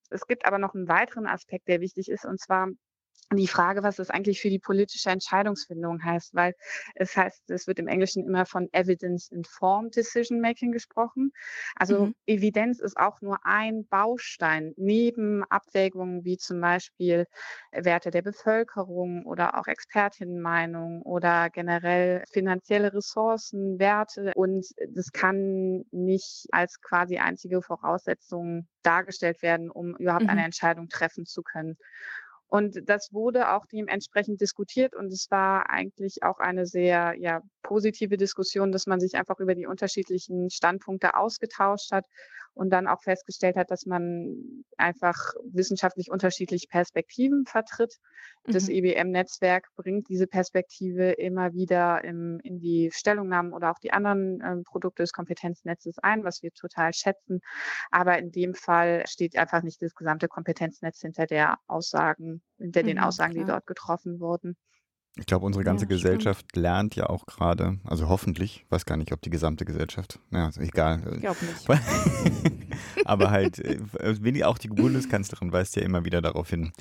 [0.09, 2.69] Es gibt aber noch einen weiteren Aspekt, der wichtig ist, und zwar
[3.37, 6.55] die Frage, was das eigentlich für die politische Entscheidungsfindung heißt, weil
[6.95, 11.31] es heißt, es wird im Englischen immer von Evidence-Informed Decision Making gesprochen.
[11.75, 12.15] Also mhm.
[12.25, 17.25] Evidenz ist auch nur ein Baustein neben Abwägungen wie zum Beispiel
[17.71, 24.31] Werte der Bevölkerung oder auch Expertinnenmeinung oder generell finanzielle Ressourcen, Werte.
[24.35, 30.29] Und das kann nicht als quasi einzige Voraussetzung dargestellt werden, um überhaupt mhm.
[30.29, 31.77] eine Entscheidung treffen zu können.
[32.51, 38.17] Und das wurde auch dementsprechend diskutiert und es war eigentlich auch eine sehr ja, positive
[38.17, 42.05] Diskussion, dass man sich einfach über die unterschiedlichen Standpunkte ausgetauscht hat
[42.53, 47.97] und dann auch festgestellt hat, dass man einfach wissenschaftlich unterschiedliche Perspektiven vertritt.
[48.45, 48.51] Mhm.
[48.51, 54.41] Das EBM-Netzwerk bringt diese Perspektive immer wieder im, in die Stellungnahmen oder auch die anderen
[54.41, 57.39] äh, Produkte des Kompetenznetzes ein, was wir total schätzen.
[57.89, 62.87] Aber in dem Fall steht einfach nicht das gesamte Kompetenznetz hinter der Aussagen, hinter mhm,
[62.87, 63.45] den Aussagen, klar.
[63.45, 64.57] die dort getroffen wurden.
[65.17, 66.63] Ich glaube, unsere ganze ja, Gesellschaft stimmt.
[66.63, 71.01] lernt ja auch gerade, also hoffentlich, weiß gar nicht, ob die gesamte Gesellschaft, naja, egal.
[71.15, 72.67] Ich glaube nicht.
[73.05, 76.71] Aber halt, äh, auch die Bundeskanzlerin weist ja immer wieder darauf hin,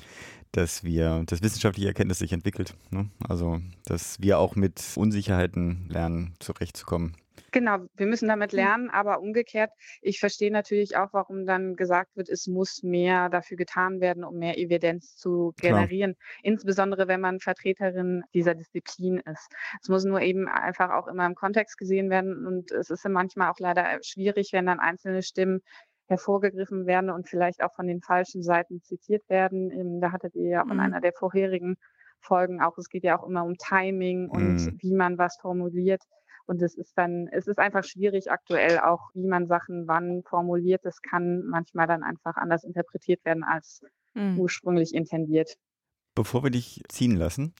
[0.53, 2.75] dass wir, dass wissenschaftliche Erkenntnis sich entwickelt.
[2.89, 3.09] Ne?
[3.27, 7.17] Also, dass wir auch mit Unsicherheiten lernen, zurechtzukommen.
[7.51, 8.57] Genau, wir müssen damit hm.
[8.57, 9.71] lernen, aber umgekehrt,
[10.01, 14.37] ich verstehe natürlich auch, warum dann gesagt wird, es muss mehr dafür getan werden, um
[14.37, 16.39] mehr Evidenz zu generieren, Klar.
[16.43, 19.49] insbesondere wenn man Vertreterin dieser Disziplin ist.
[19.81, 23.49] Es muss nur eben einfach auch immer im Kontext gesehen werden und es ist manchmal
[23.51, 25.61] auch leider schwierig, wenn dann einzelne Stimmen
[26.07, 29.71] hervorgegriffen werden und vielleicht auch von den falschen Seiten zitiert werden.
[29.71, 30.81] Ähm, da hattet ihr ja auch in mhm.
[30.81, 31.77] einer der vorherigen
[32.19, 34.77] Folgen auch, es geht ja auch immer um Timing und mhm.
[34.79, 36.03] wie man was formuliert.
[36.51, 40.83] Und es ist dann, es ist einfach schwierig aktuell auch, wie man Sachen wann formuliert.
[40.83, 43.85] Das kann manchmal dann einfach anders interpretiert werden als
[44.15, 44.37] mhm.
[44.37, 45.55] ursprünglich intendiert.
[46.13, 47.53] Bevor wir dich ziehen lassen,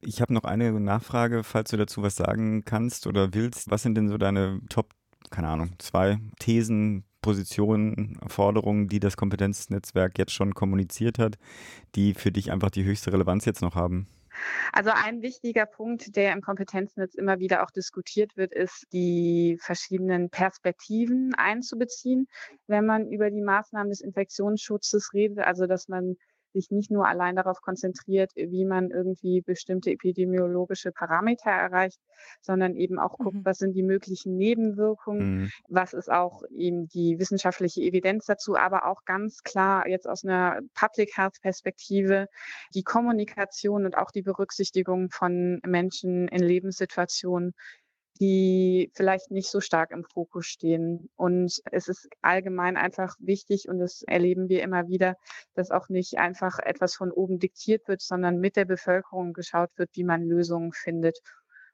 [0.00, 3.70] ich habe noch eine Nachfrage, falls du dazu was sagen kannst oder willst.
[3.70, 4.94] Was sind denn so deine Top,
[5.28, 11.36] keine Ahnung, zwei Thesen, Positionen, Forderungen, die das Kompetenznetzwerk jetzt schon kommuniziert hat,
[11.94, 14.08] die für dich einfach die höchste Relevanz jetzt noch haben?
[14.72, 20.30] Also ein wichtiger Punkt, der im Kompetenznetz immer wieder auch diskutiert wird, ist, die verschiedenen
[20.30, 22.28] Perspektiven einzubeziehen,
[22.66, 25.38] wenn man über die Maßnahmen des Infektionsschutzes redet.
[25.40, 26.16] Also dass man
[26.52, 32.00] sich nicht nur allein darauf konzentriert, wie man irgendwie bestimmte epidemiologische Parameter erreicht,
[32.40, 33.44] sondern eben auch guckt, mhm.
[33.44, 35.50] was sind die möglichen Nebenwirkungen, mhm.
[35.68, 40.60] was ist auch eben die wissenschaftliche Evidenz dazu, aber auch ganz klar jetzt aus einer
[40.74, 42.28] Public Health Perspektive
[42.74, 47.54] die Kommunikation und auch die Berücksichtigung von Menschen in Lebenssituationen,
[48.20, 51.08] die vielleicht nicht so stark im Fokus stehen.
[51.16, 55.16] Und es ist allgemein einfach wichtig und das erleben wir immer wieder,
[55.54, 59.90] dass auch nicht einfach etwas von oben diktiert wird, sondern mit der Bevölkerung geschaut wird,
[59.94, 61.18] wie man Lösungen findet.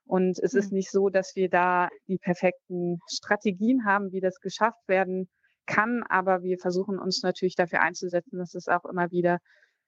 [0.07, 0.77] Und es ist hm.
[0.77, 5.29] nicht so, dass wir da die perfekten Strategien haben, wie das geschafft werden
[5.67, 9.39] kann, aber wir versuchen uns natürlich dafür einzusetzen, dass es auch immer wieder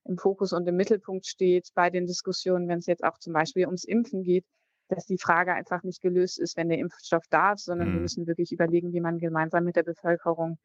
[0.04, 3.66] im Fokus und im Mittelpunkt steht bei den Diskussionen, wenn es jetzt auch zum Beispiel
[3.66, 4.46] ums Impfen geht,
[4.88, 7.94] dass die Frage einfach nicht gelöst ist, wenn der Impfstoff da ist, sondern mhm.
[7.94, 10.58] wir müssen wirklich überlegen, wie man gemeinsam mit der Bevölkerung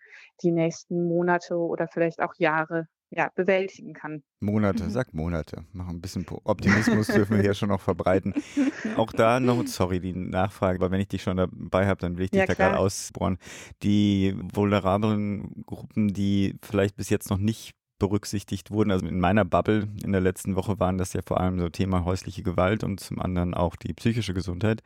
[0.43, 4.23] die nächsten Monate oder vielleicht auch Jahre ja, bewältigen kann.
[4.39, 4.89] Monate, mhm.
[4.89, 5.65] sag Monate.
[5.73, 8.33] Mach ein bisschen Optimismus dürfen wir hier schon noch verbreiten.
[8.95, 12.25] Auch da noch, sorry, die Nachfrage, aber wenn ich dich schon dabei habe, dann will
[12.25, 13.37] ich dich ja, da gerade ausbohren.
[13.83, 18.89] Die vulnerablen Gruppen, die vielleicht bis jetzt noch nicht berücksichtigt wurden.
[18.89, 22.03] Also in meiner Bubble in der letzten Woche waren das ja vor allem so Thema
[22.03, 24.81] häusliche Gewalt und zum anderen auch die psychische Gesundheit.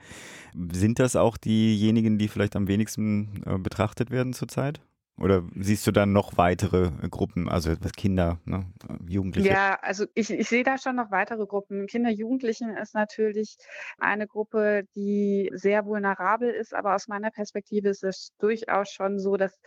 [0.74, 4.82] Sind das auch diejenigen, die vielleicht am wenigsten äh, betrachtet werden zurzeit?
[5.18, 8.66] Oder siehst du dann noch weitere Gruppen, also Kinder, ne,
[9.08, 9.48] Jugendliche?
[9.48, 11.88] Ja, also ich, ich sehe da schon noch weitere Gruppen.
[11.88, 13.56] Kinder, Jugendlichen ist natürlich
[13.98, 19.38] eine Gruppe, die sehr vulnerabel ist, aber aus meiner Perspektive ist es durchaus schon so,
[19.38, 19.58] dass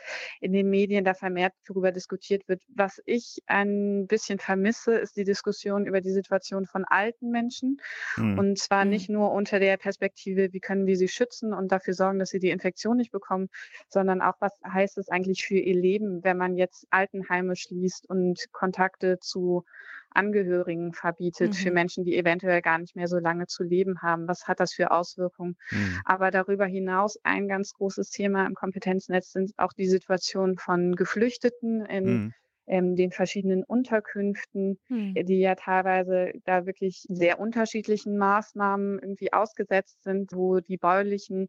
[0.43, 2.63] in den Medien da vermehrt darüber diskutiert wird.
[2.69, 7.81] Was ich ein bisschen vermisse, ist die Diskussion über die Situation von alten Menschen.
[8.19, 8.39] Mhm.
[8.39, 8.91] Und zwar mhm.
[8.91, 12.39] nicht nur unter der Perspektive, wie können wir sie schützen und dafür sorgen, dass sie
[12.39, 13.49] die Infektion nicht bekommen,
[13.89, 18.09] sondern auch, was heißt es eigentlich, wichtig für ihr Leben, wenn man jetzt Altenheime schließt
[18.09, 19.65] und Kontakte zu
[20.11, 21.55] Angehörigen verbietet, mhm.
[21.55, 24.27] für Menschen, die eventuell gar nicht mehr so lange zu leben haben.
[24.27, 25.57] Was hat das für Auswirkungen?
[25.71, 26.01] Mhm.
[26.05, 31.85] Aber darüber hinaus ein ganz großes Thema im Kompetenznetz sind auch die Situation von Geflüchteten
[31.87, 32.35] in mhm
[32.69, 35.15] ähm, den verschiedenen Unterkünften, hm.
[35.15, 41.49] die ja teilweise da wirklich sehr unterschiedlichen Maßnahmen irgendwie ausgesetzt sind, wo die bäuerlichen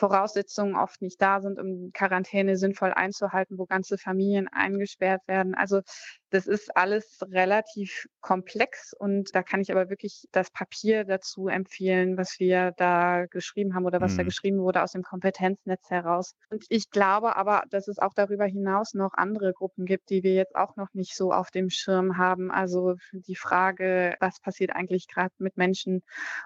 [0.00, 5.54] Voraussetzungen oft nicht da sind, um Quarantäne sinnvoll einzuhalten, wo ganze Familien eingesperrt werden.
[5.54, 5.82] Also
[6.30, 12.16] Das ist alles relativ komplex und da kann ich aber wirklich das Papier dazu empfehlen,
[12.16, 14.18] was wir da geschrieben haben oder was mhm.
[14.18, 16.34] da geschrieben wurde aus dem Kompetenznetz heraus.
[16.50, 20.34] Und ich glaube aber, dass es auch darüber hinaus noch andere Gruppen gibt, die wir
[20.34, 22.50] jetzt auch noch nicht so auf dem Schirm haben.
[22.50, 26.02] Also die Frage, was passiert eigentlich gerade mit Menschen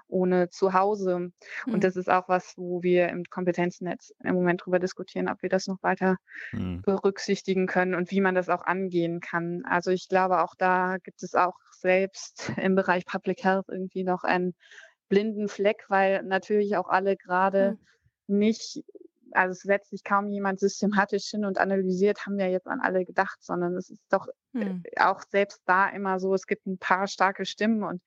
[0.07, 1.19] ohne Zuhause?
[1.65, 1.73] Mhm.
[1.73, 5.49] Und das ist auch was, wo wir im Kompetenznetz im Moment drüber diskutieren, ob wir
[5.49, 6.17] das noch weiter
[6.51, 6.81] mhm.
[6.81, 9.63] berücksichtigen können und wie man das auch angehen kann.
[9.75, 14.23] Also ich glaube, auch da gibt es auch selbst im Bereich Public Health irgendwie noch
[14.23, 14.55] einen
[15.09, 17.77] blinden Fleck, weil natürlich auch alle gerade
[18.27, 18.37] mhm.
[18.37, 18.83] nicht
[19.35, 23.05] also es setzt sich kaum jemand systematisch hin und analysiert, haben wir jetzt an alle
[23.05, 24.83] gedacht, sondern es ist doch hm.
[24.97, 28.01] auch selbst da immer so, es gibt ein paar starke Stimmen und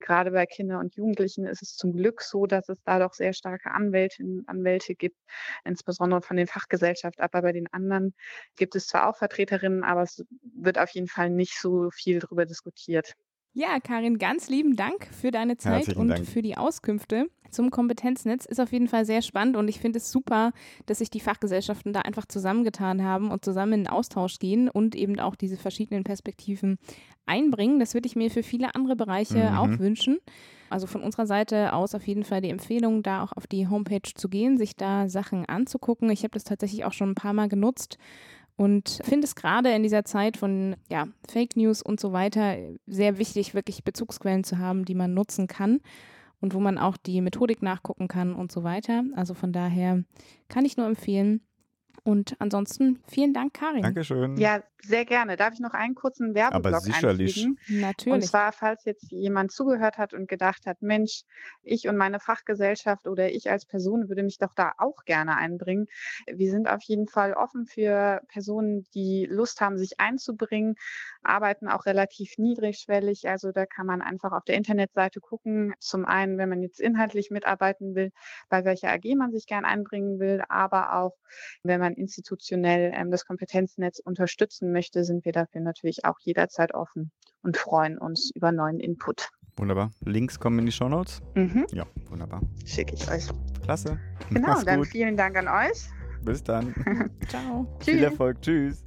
[0.00, 3.32] gerade bei Kindern und Jugendlichen ist es zum Glück so, dass es da doch sehr
[3.32, 5.18] starke Anwältinnen und Anwälte gibt,
[5.64, 7.22] insbesondere von den Fachgesellschaften.
[7.22, 8.14] Aber bei den anderen
[8.56, 12.44] gibt es zwar auch Vertreterinnen, aber es wird auf jeden Fall nicht so viel darüber
[12.44, 13.14] diskutiert.
[13.58, 16.26] Ja, Karin, ganz lieben Dank für deine Zeit Herzlichen und Dank.
[16.26, 18.44] für die Auskünfte zum Kompetenznetz.
[18.44, 20.52] Ist auf jeden Fall sehr spannend und ich finde es super,
[20.84, 24.94] dass sich die Fachgesellschaften da einfach zusammengetan haben und zusammen in den Austausch gehen und
[24.94, 26.76] eben auch diese verschiedenen Perspektiven
[27.24, 27.80] einbringen.
[27.80, 29.56] Das würde ich mir für viele andere Bereiche mhm.
[29.56, 30.18] auch wünschen.
[30.68, 34.12] Also von unserer Seite aus auf jeden Fall die Empfehlung, da auch auf die Homepage
[34.14, 36.10] zu gehen, sich da Sachen anzugucken.
[36.10, 37.96] Ich habe das tatsächlich auch schon ein paar Mal genutzt
[38.56, 43.18] und finde es gerade in dieser Zeit von ja, Fake News und so weiter sehr
[43.18, 45.80] wichtig, wirklich Bezugsquellen zu haben, die man nutzen kann
[46.40, 49.04] und wo man auch die Methodik nachgucken kann und so weiter.
[49.14, 50.04] Also von daher
[50.48, 51.42] kann ich nur empfehlen,
[52.06, 53.82] und ansonsten vielen Dank, Karin.
[53.82, 54.36] Dankeschön.
[54.36, 55.36] Ja, sehr gerne.
[55.36, 57.36] Darf ich noch einen kurzen Werbeblock Aber sicherlich.
[57.36, 57.58] einfügen?
[57.68, 58.14] Natürlich.
[58.14, 61.22] Und zwar, falls jetzt jemand zugehört hat und gedacht hat, Mensch,
[61.62, 65.86] ich und meine Fachgesellschaft oder ich als Person würde mich doch da auch gerne einbringen.
[66.26, 70.76] Wir sind auf jeden Fall offen für Personen, die Lust haben, sich einzubringen,
[71.22, 73.28] arbeiten auch relativ niedrigschwellig.
[73.28, 75.74] Also da kann man einfach auf der Internetseite gucken.
[75.80, 78.12] Zum einen, wenn man jetzt inhaltlich mitarbeiten will,
[78.48, 81.16] bei welcher AG man sich gern einbringen will, aber auch,
[81.62, 87.10] wenn man institutionell ähm, das Kompetenznetz unterstützen möchte, sind wir dafür natürlich auch jederzeit offen
[87.42, 89.30] und freuen uns über neuen Input.
[89.56, 89.90] Wunderbar.
[90.04, 91.22] Links kommen in die Show Notes.
[91.34, 91.66] Mhm.
[91.72, 92.42] Ja, wunderbar.
[92.66, 93.24] Schicke ich euch.
[93.62, 93.98] Klasse.
[94.28, 94.88] Genau, Mach's dann gut.
[94.88, 95.88] vielen Dank an euch.
[96.22, 96.74] Bis dann.
[97.28, 97.66] Ciao.
[97.80, 98.42] Viel Erfolg.
[98.42, 98.84] Tschüss.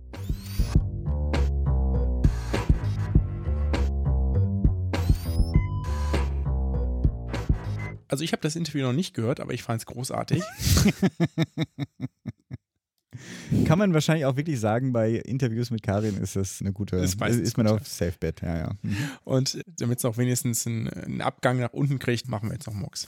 [8.07, 10.43] Also ich habe das Interview noch nicht gehört, aber ich fand es großartig.
[13.70, 17.22] Kann man wahrscheinlich auch wirklich sagen, bei Interviews mit Karin ist das eine gute, ist,
[17.22, 18.72] ist man auf Safe Bet, ja, ja.
[18.82, 18.97] Mhm.
[19.26, 22.74] Und damit es auch wenigstens einen, einen, Abgang nach unten kriegt, machen wir jetzt noch
[22.74, 23.07] Mux.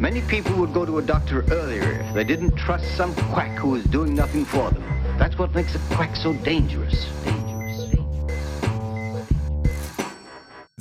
[0.00, 3.76] Many people would go to a doctor earlier if they didn't trust some quack who
[3.76, 4.82] is doing nothing for them.
[5.16, 7.06] That's what makes a quack so dangerous.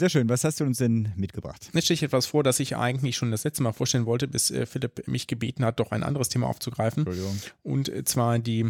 [0.01, 0.29] Sehr schön.
[0.29, 1.69] Was hast du uns denn mitgebracht?
[1.73, 4.49] Jetzt stehe ich etwas vor, das ich eigentlich schon das letzte Mal vorstellen wollte, bis
[4.49, 7.05] äh, Philipp mich gebeten hat, doch ein anderes Thema aufzugreifen.
[7.05, 7.39] Entschuldigung.
[7.61, 8.61] Und äh, zwar die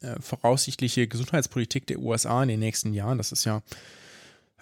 [0.00, 3.18] äh, voraussichtliche Gesundheitspolitik der USA in den nächsten Jahren.
[3.18, 3.60] Das ist ja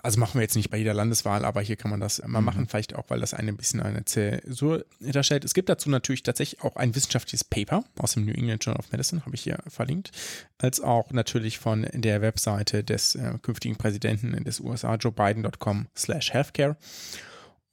[0.05, 2.45] also machen wir jetzt nicht bei jeder Landeswahl, aber hier kann man das mal mhm.
[2.45, 5.45] machen, vielleicht auch, weil das eine ein bisschen eine Zäsur hinterstellt.
[5.45, 8.91] Es gibt dazu natürlich tatsächlich auch ein wissenschaftliches Paper aus dem New England Journal of
[8.91, 10.11] Medicine, habe ich hier verlinkt,
[10.59, 16.33] als auch natürlich von der Webseite des äh, künftigen Präsidenten des USA, Joe Biden.com slash
[16.33, 16.77] healthcare.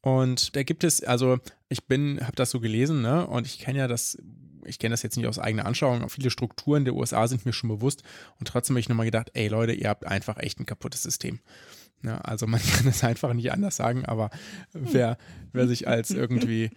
[0.02, 3.80] Und da gibt es, also ich bin, habe das so gelesen, ne, und ich kenne
[3.80, 4.18] ja das
[4.66, 7.54] ich kenne das jetzt nicht aus eigener Anschauung, aber viele Strukturen der USA sind mir
[7.54, 8.04] schon bewusst
[8.40, 11.40] und trotzdem habe ich nochmal gedacht, ey Leute, ihr habt einfach echt ein kaputtes System.
[12.04, 14.30] Ja, also man kann es einfach nicht anders sagen, aber
[14.74, 15.18] wer,
[15.52, 16.72] wer sich als irgendwie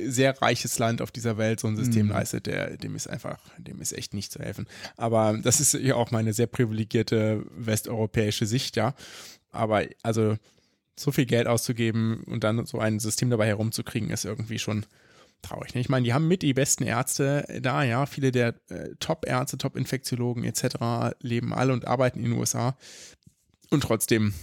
[0.00, 2.12] sehr reiches Land auf dieser Welt so ein System mhm.
[2.12, 4.66] leistet, der, dem ist einfach, dem ist echt nicht zu helfen.
[4.96, 8.94] Aber das ist ja auch meine sehr privilegierte westeuropäische Sicht, ja.
[9.50, 10.36] Aber also
[10.96, 14.84] so viel Geld auszugeben und dann so ein System dabei herumzukriegen, ist irgendwie schon
[15.42, 15.74] traurig.
[15.74, 15.80] Ne?
[15.80, 18.06] Ich meine, die haben mit die besten Ärzte da, ja.
[18.06, 21.16] Viele der äh, Top-Ärzte, Top-Infektiologen etc.
[21.20, 22.76] leben alle und arbeiten in den USA.
[23.70, 24.34] Und trotzdem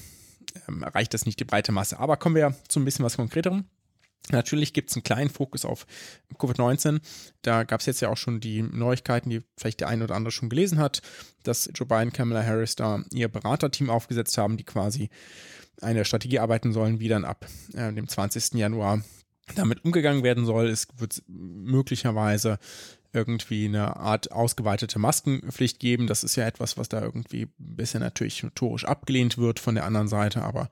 [0.67, 1.99] ähm, erreicht das nicht die breite Masse.
[1.99, 3.65] Aber kommen wir zu ein bisschen was Konkreterem.
[4.31, 5.85] Natürlich gibt es einen kleinen Fokus auf
[6.37, 6.99] Covid-19.
[7.43, 10.31] Da gab es jetzt ja auch schon die Neuigkeiten, die vielleicht der eine oder andere
[10.31, 11.01] schon gelesen hat,
[11.43, 15.09] dass Joe Biden, Kamala Harris da ihr Beraterteam aufgesetzt haben, die quasi
[15.81, 18.53] eine Strategie arbeiten sollen, wie dann ab äh, dem 20.
[18.53, 19.03] Januar
[19.55, 20.69] damit umgegangen werden soll.
[20.69, 22.57] Es wird möglicherweise
[23.15, 26.07] irgendwie eine Art ausgeweitete Maskenpflicht geben.
[26.07, 30.07] Das ist ja etwas, was da irgendwie bisher natürlich notorisch abgelehnt wird von der anderen
[30.07, 30.69] Seite, aber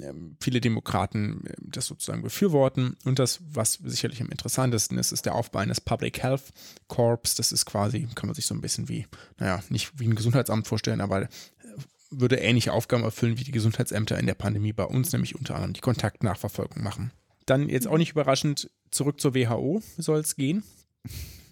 [0.00, 2.96] ähm, viele Demokraten ähm, das sozusagen befürworten.
[3.04, 6.52] Und das, was sicherlich am interessantesten ist, ist der Aufbau eines Public Health
[6.88, 7.34] Corps.
[7.36, 9.06] Das ist quasi, kann man sich so ein bisschen wie,
[9.38, 11.28] naja, nicht wie ein Gesundheitsamt vorstellen, aber äh,
[12.10, 15.74] würde ähnliche Aufgaben erfüllen wie die Gesundheitsämter in der Pandemie bei uns, nämlich unter anderem
[15.74, 17.12] die Kontaktnachverfolgung machen.
[17.46, 20.62] Dann jetzt auch nicht überraschend, zurück zur WHO soll es gehen.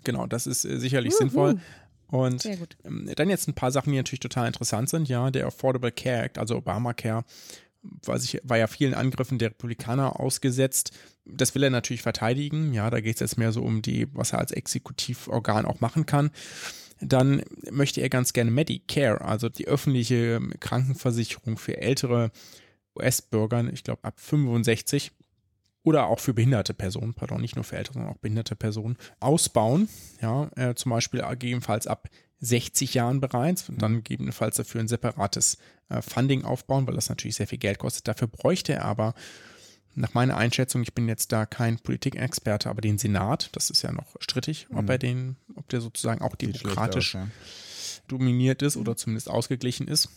[0.05, 1.19] Genau, das ist äh, sicherlich Juhu.
[1.19, 1.61] sinnvoll.
[2.09, 2.45] Und
[2.85, 5.09] ähm, dann jetzt ein paar Sachen, die natürlich total interessant sind.
[5.09, 7.25] Ja, der Affordable Care Act, also Obamacare,
[7.83, 10.93] war, sich, war ja vielen Angriffen der Republikaner ausgesetzt.
[11.25, 12.75] Das will er natürlich verteidigen.
[12.75, 16.05] Ja, da geht es jetzt mehr so um die, was er als Exekutivorgan auch machen
[16.05, 16.31] kann.
[17.01, 22.31] Dann möchte er ganz gerne Medicare, also die öffentliche Krankenversicherung für ältere
[22.95, 25.13] US-Bürger, ich glaube ab 65
[25.83, 29.89] oder auch für behinderte Personen, pardon, nicht nur für ältere, sondern auch behinderte Personen, ausbauen.
[30.21, 32.09] Ja, äh, zum Beispiel gegebenenfalls ab
[32.41, 35.59] 60 Jahren bereits und dann gegebenenfalls dafür ein separates
[35.89, 38.09] äh, Funding aufbauen, weil das natürlich sehr viel Geld kostet.
[38.09, 39.15] Dafür bräuchte er aber
[39.95, 43.93] nach meiner Einschätzung, ich bin jetzt da kein Politikexperte, aber den Senat, das ist ja
[43.93, 44.91] noch strittig, ob mhm.
[44.91, 47.29] er den, ob der sozusagen auch demokratisch aus, ja.
[48.09, 50.09] dominiert ist oder zumindest ausgeglichen ist.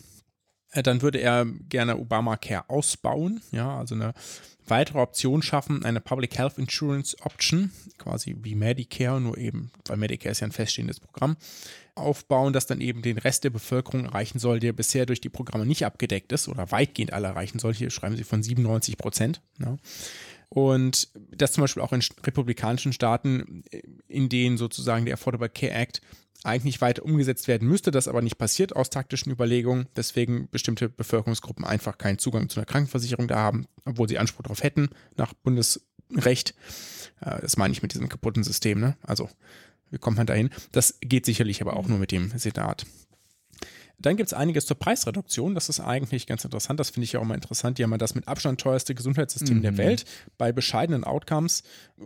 [0.71, 4.13] Äh, dann würde er gerne Obamacare ausbauen, ja, also eine
[4.67, 10.31] weitere Option schaffen, eine Public Health Insurance Option, quasi wie Medicare, nur eben, weil Medicare
[10.31, 11.37] ist ja ein feststehendes Programm,
[11.95, 15.65] aufbauen, das dann eben den Rest der Bevölkerung erreichen soll, der bisher durch die Programme
[15.65, 17.73] nicht abgedeckt ist oder weitgehend alle erreichen soll.
[17.73, 19.41] Hier schreiben sie von 97 Prozent.
[19.59, 19.77] Ja.
[20.53, 23.63] Und das zum Beispiel auch in republikanischen Staaten,
[24.07, 25.99] in denen sozusagen der Affordable Care Act
[26.43, 31.65] eigentlich weiter umgesetzt werden müsste, das aber nicht passiert aus taktischen Überlegungen, deswegen bestimmte Bevölkerungsgruppen
[31.65, 36.53] einfach keinen Zugang zu einer Krankenversicherung da haben, obwohl sie Anspruch darauf hätten, nach Bundesrecht.
[37.21, 38.95] Äh, das meine ich mit diesem kaputten System, ne?
[39.01, 39.31] Also,
[39.89, 40.51] wie kommt man dahin?
[40.71, 42.85] Das geht sicherlich aber auch nur mit dem Senat.
[43.99, 45.55] Dann gibt es einiges zur Preisreduktion.
[45.55, 46.79] Das ist eigentlich ganz interessant.
[46.79, 47.77] Das finde ich ja auch mal interessant.
[47.77, 49.61] Die haben ja das mit Abstand teuerste Gesundheitssystem mhm.
[49.61, 50.05] der Welt
[50.37, 51.63] bei bescheidenen Outcomes.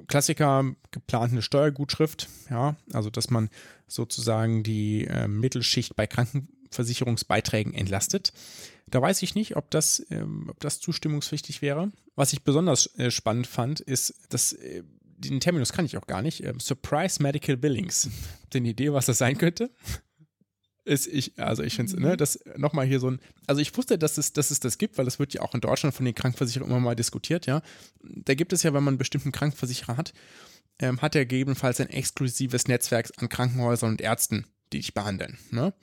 [0.08, 2.28] Klassiker geplant eine Steuergutschrift.
[2.50, 3.50] Ja, also dass man
[3.88, 8.34] sozusagen die äh, Mittelschicht bei Krankenversicherungsbeiträgen entlastet.
[8.90, 11.92] Da weiß ich nicht, ob das, ähm, ob das zustimmungspflichtig wäre.
[12.16, 14.84] Was ich besonders äh, spannend fand, ist, dass äh,
[15.18, 16.44] den Terminus kann ich auch gar nicht.
[16.44, 18.10] Ähm, Surprise Medical Billings.
[18.44, 19.72] Habt ihr eine Idee, was das sein könnte?
[20.88, 22.18] Ist ich, also ich finde es, ne, mhm.
[22.18, 25.06] das nochmal hier so ein, also ich wusste, dass es, dass es das gibt, weil
[25.06, 27.62] das wird ja auch in Deutschland von den Krankenversicherungen immer mal diskutiert, ja.
[28.02, 30.14] Da gibt es ja, wenn man einen bestimmten Krankenversicherer hat,
[30.80, 35.74] ähm, hat er gegebenenfalls ein exklusives Netzwerk an Krankenhäusern und Ärzten, die dich behandeln, ne?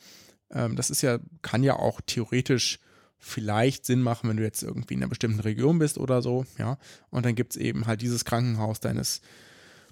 [0.51, 2.79] Ähm, das ist ja, kann ja auch theoretisch
[3.19, 6.79] vielleicht Sinn machen, wenn du jetzt irgendwie in einer bestimmten Region bist oder so, ja.
[7.11, 9.21] Und dann gibt es eben halt dieses Krankenhaus deines,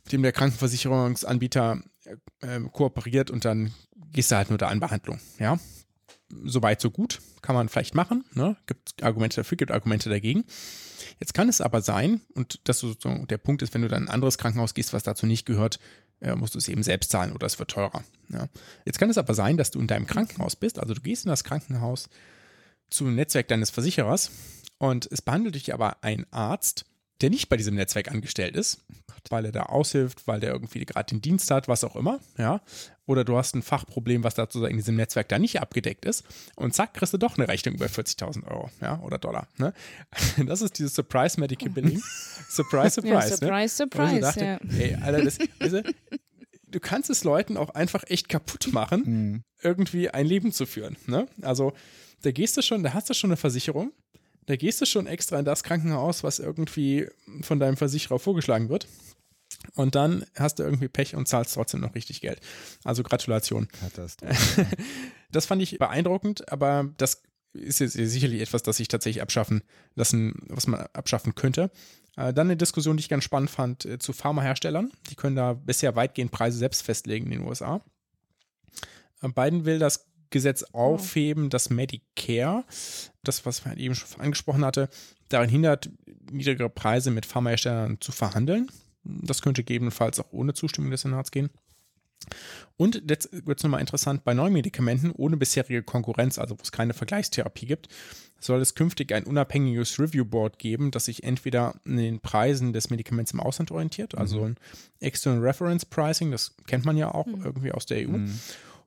[0.05, 1.83] mit dem der Krankenversicherungsanbieter
[2.41, 3.73] äh, kooperiert und dann
[4.13, 5.59] gehst du halt nur da in Behandlung, ja.
[6.45, 7.21] Soweit, so gut.
[7.43, 8.25] Kann man vielleicht machen.
[8.33, 8.57] Ne?
[8.67, 10.45] Gibt Argumente dafür, gibt Argumente dagegen.
[11.21, 14.09] Jetzt kann es aber sein, und das so der Punkt ist, wenn du dann in
[14.09, 15.79] ein anderes Krankenhaus gehst, was dazu nicht gehört,
[16.21, 18.03] äh, musst du es eben selbst zahlen oder es wird teurer.
[18.31, 18.49] Ja.
[18.87, 21.31] Jetzt kann es aber sein, dass du in deinem Krankenhaus bist, also du gehst in
[21.31, 22.09] das Krankenhaus
[22.89, 24.31] zum Netzwerk deines Versicherers
[24.79, 26.87] und es behandelt dich aber ein Arzt,
[27.23, 28.81] der nicht bei diesem Netzwerk angestellt ist,
[29.31, 32.61] weil er da aushilft, weil der irgendwie gerade den Dienst hat, was auch immer, ja.
[33.07, 36.25] Oder du hast ein Fachproblem, was dazu in diesem Netzwerk da nicht abgedeckt ist
[36.57, 39.73] und zack, kriegst du doch eine Rechnung über 40.000 Euro, ja, oder Dollar, ne?
[40.47, 42.03] Das ist dieses Surprise Medical Billing.
[42.49, 43.69] surprise, surprise, ja, Surprise, ne?
[43.69, 44.59] surprise, dachte, ja.
[44.79, 45.83] Ey, Alter, das, du,
[46.69, 49.45] du kannst es Leuten auch einfach echt kaputt machen, mhm.
[49.63, 51.27] irgendwie ein Leben zu führen, ne?
[51.43, 51.73] Also,
[52.23, 53.93] da gehst du schon, da hast du schon eine Versicherung,
[54.47, 57.09] da gehst du schon extra in das Krankenhaus, was irgendwie
[57.43, 58.89] von deinem Versicherer vorgeschlagen wird.
[59.75, 62.41] Und dann hast du irgendwie Pech und zahlst trotzdem noch richtig Geld.
[62.85, 63.69] Also Gratulation.
[65.31, 67.23] das fand ich beeindruckend, aber das
[67.53, 69.63] ist jetzt sicherlich etwas, das sich tatsächlich abschaffen
[69.95, 71.71] lassen, was man abschaffen könnte.
[72.17, 74.91] Äh, dann eine Diskussion, die ich ganz spannend fand, äh, zu Pharmaherstellern.
[75.11, 77.83] Die können da bisher weitgehend Preise selbst festlegen in den USA.
[79.23, 82.65] Äh, Biden will das Gesetz aufheben, dass Medicare,
[83.23, 84.89] das, was man eben schon angesprochen hatte,
[85.29, 85.91] daran hindert,
[86.31, 88.69] niedrigere Preise mit Pharmaherstellern zu verhandeln.
[89.05, 91.51] Das könnte gegebenenfalls auch ohne Zustimmung des Senats gehen.
[92.77, 96.73] Und jetzt wird es nochmal interessant, bei neuen Medikamenten ohne bisherige Konkurrenz, also wo es
[96.73, 97.89] keine Vergleichstherapie gibt,
[98.41, 102.91] soll es künftig ein unabhängiges Review Board geben, das sich entweder an den Preisen des
[102.91, 104.45] Medikaments im Ausland orientiert, also mhm.
[104.45, 104.57] ein
[105.01, 107.45] External Reference Pricing, das kennt man ja auch mhm.
[107.45, 108.41] irgendwie aus der EU, mhm.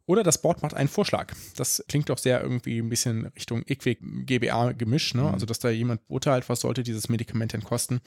[0.08, 1.34] Oder das Board macht einen Vorschlag.
[1.56, 5.24] Das klingt doch sehr irgendwie ein bisschen Richtung IQWIC GBA gemisch, ne?
[5.24, 5.30] Mhm.
[5.30, 8.02] Also, dass da jemand beurteilt, was sollte dieses Medikament denn kosten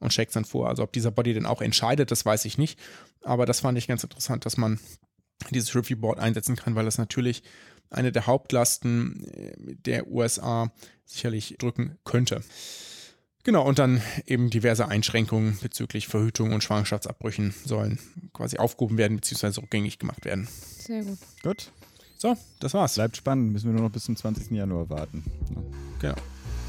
[0.00, 0.68] und schlägt es dann vor.
[0.68, 2.78] Also, ob dieser Body denn auch entscheidet, das weiß ich nicht.
[3.22, 4.80] Aber das fand ich ganz interessant, dass man
[5.50, 7.42] dieses Review Board einsetzen kann, weil das natürlich
[7.90, 10.72] eine der Hauptlasten äh, der USA
[11.04, 12.42] sicherlich drücken könnte.
[13.46, 18.00] Genau, und dann eben diverse Einschränkungen bezüglich Verhütung und Schwangerschaftsabbrüchen sollen
[18.32, 19.60] quasi aufgehoben werden bzw.
[19.60, 20.48] rückgängig gemacht werden.
[20.80, 21.18] Sehr gut.
[21.44, 21.70] Gut.
[22.18, 22.96] So, das war's.
[22.96, 24.50] Bleibt spannend, müssen wir nur noch bis zum 20.
[24.50, 25.22] Januar warten.
[26.00, 26.16] Genau.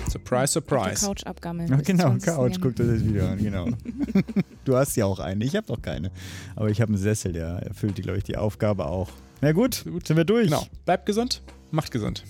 [0.07, 1.03] Surprise, surprise.
[1.03, 1.67] Couch abgammeln.
[1.67, 3.69] Ja, genau, Couch, guckt euch das Video an, genau.
[4.65, 6.11] du hast ja auch eine, ich habe doch keine.
[6.55, 9.09] Aber ich habe einen Sessel, der erfüllt, glaube ich, die Aufgabe auch.
[9.41, 10.45] Na gut, gut, sind wir durch.
[10.45, 10.67] Genau.
[10.85, 12.23] Bleibt gesund, macht gesund.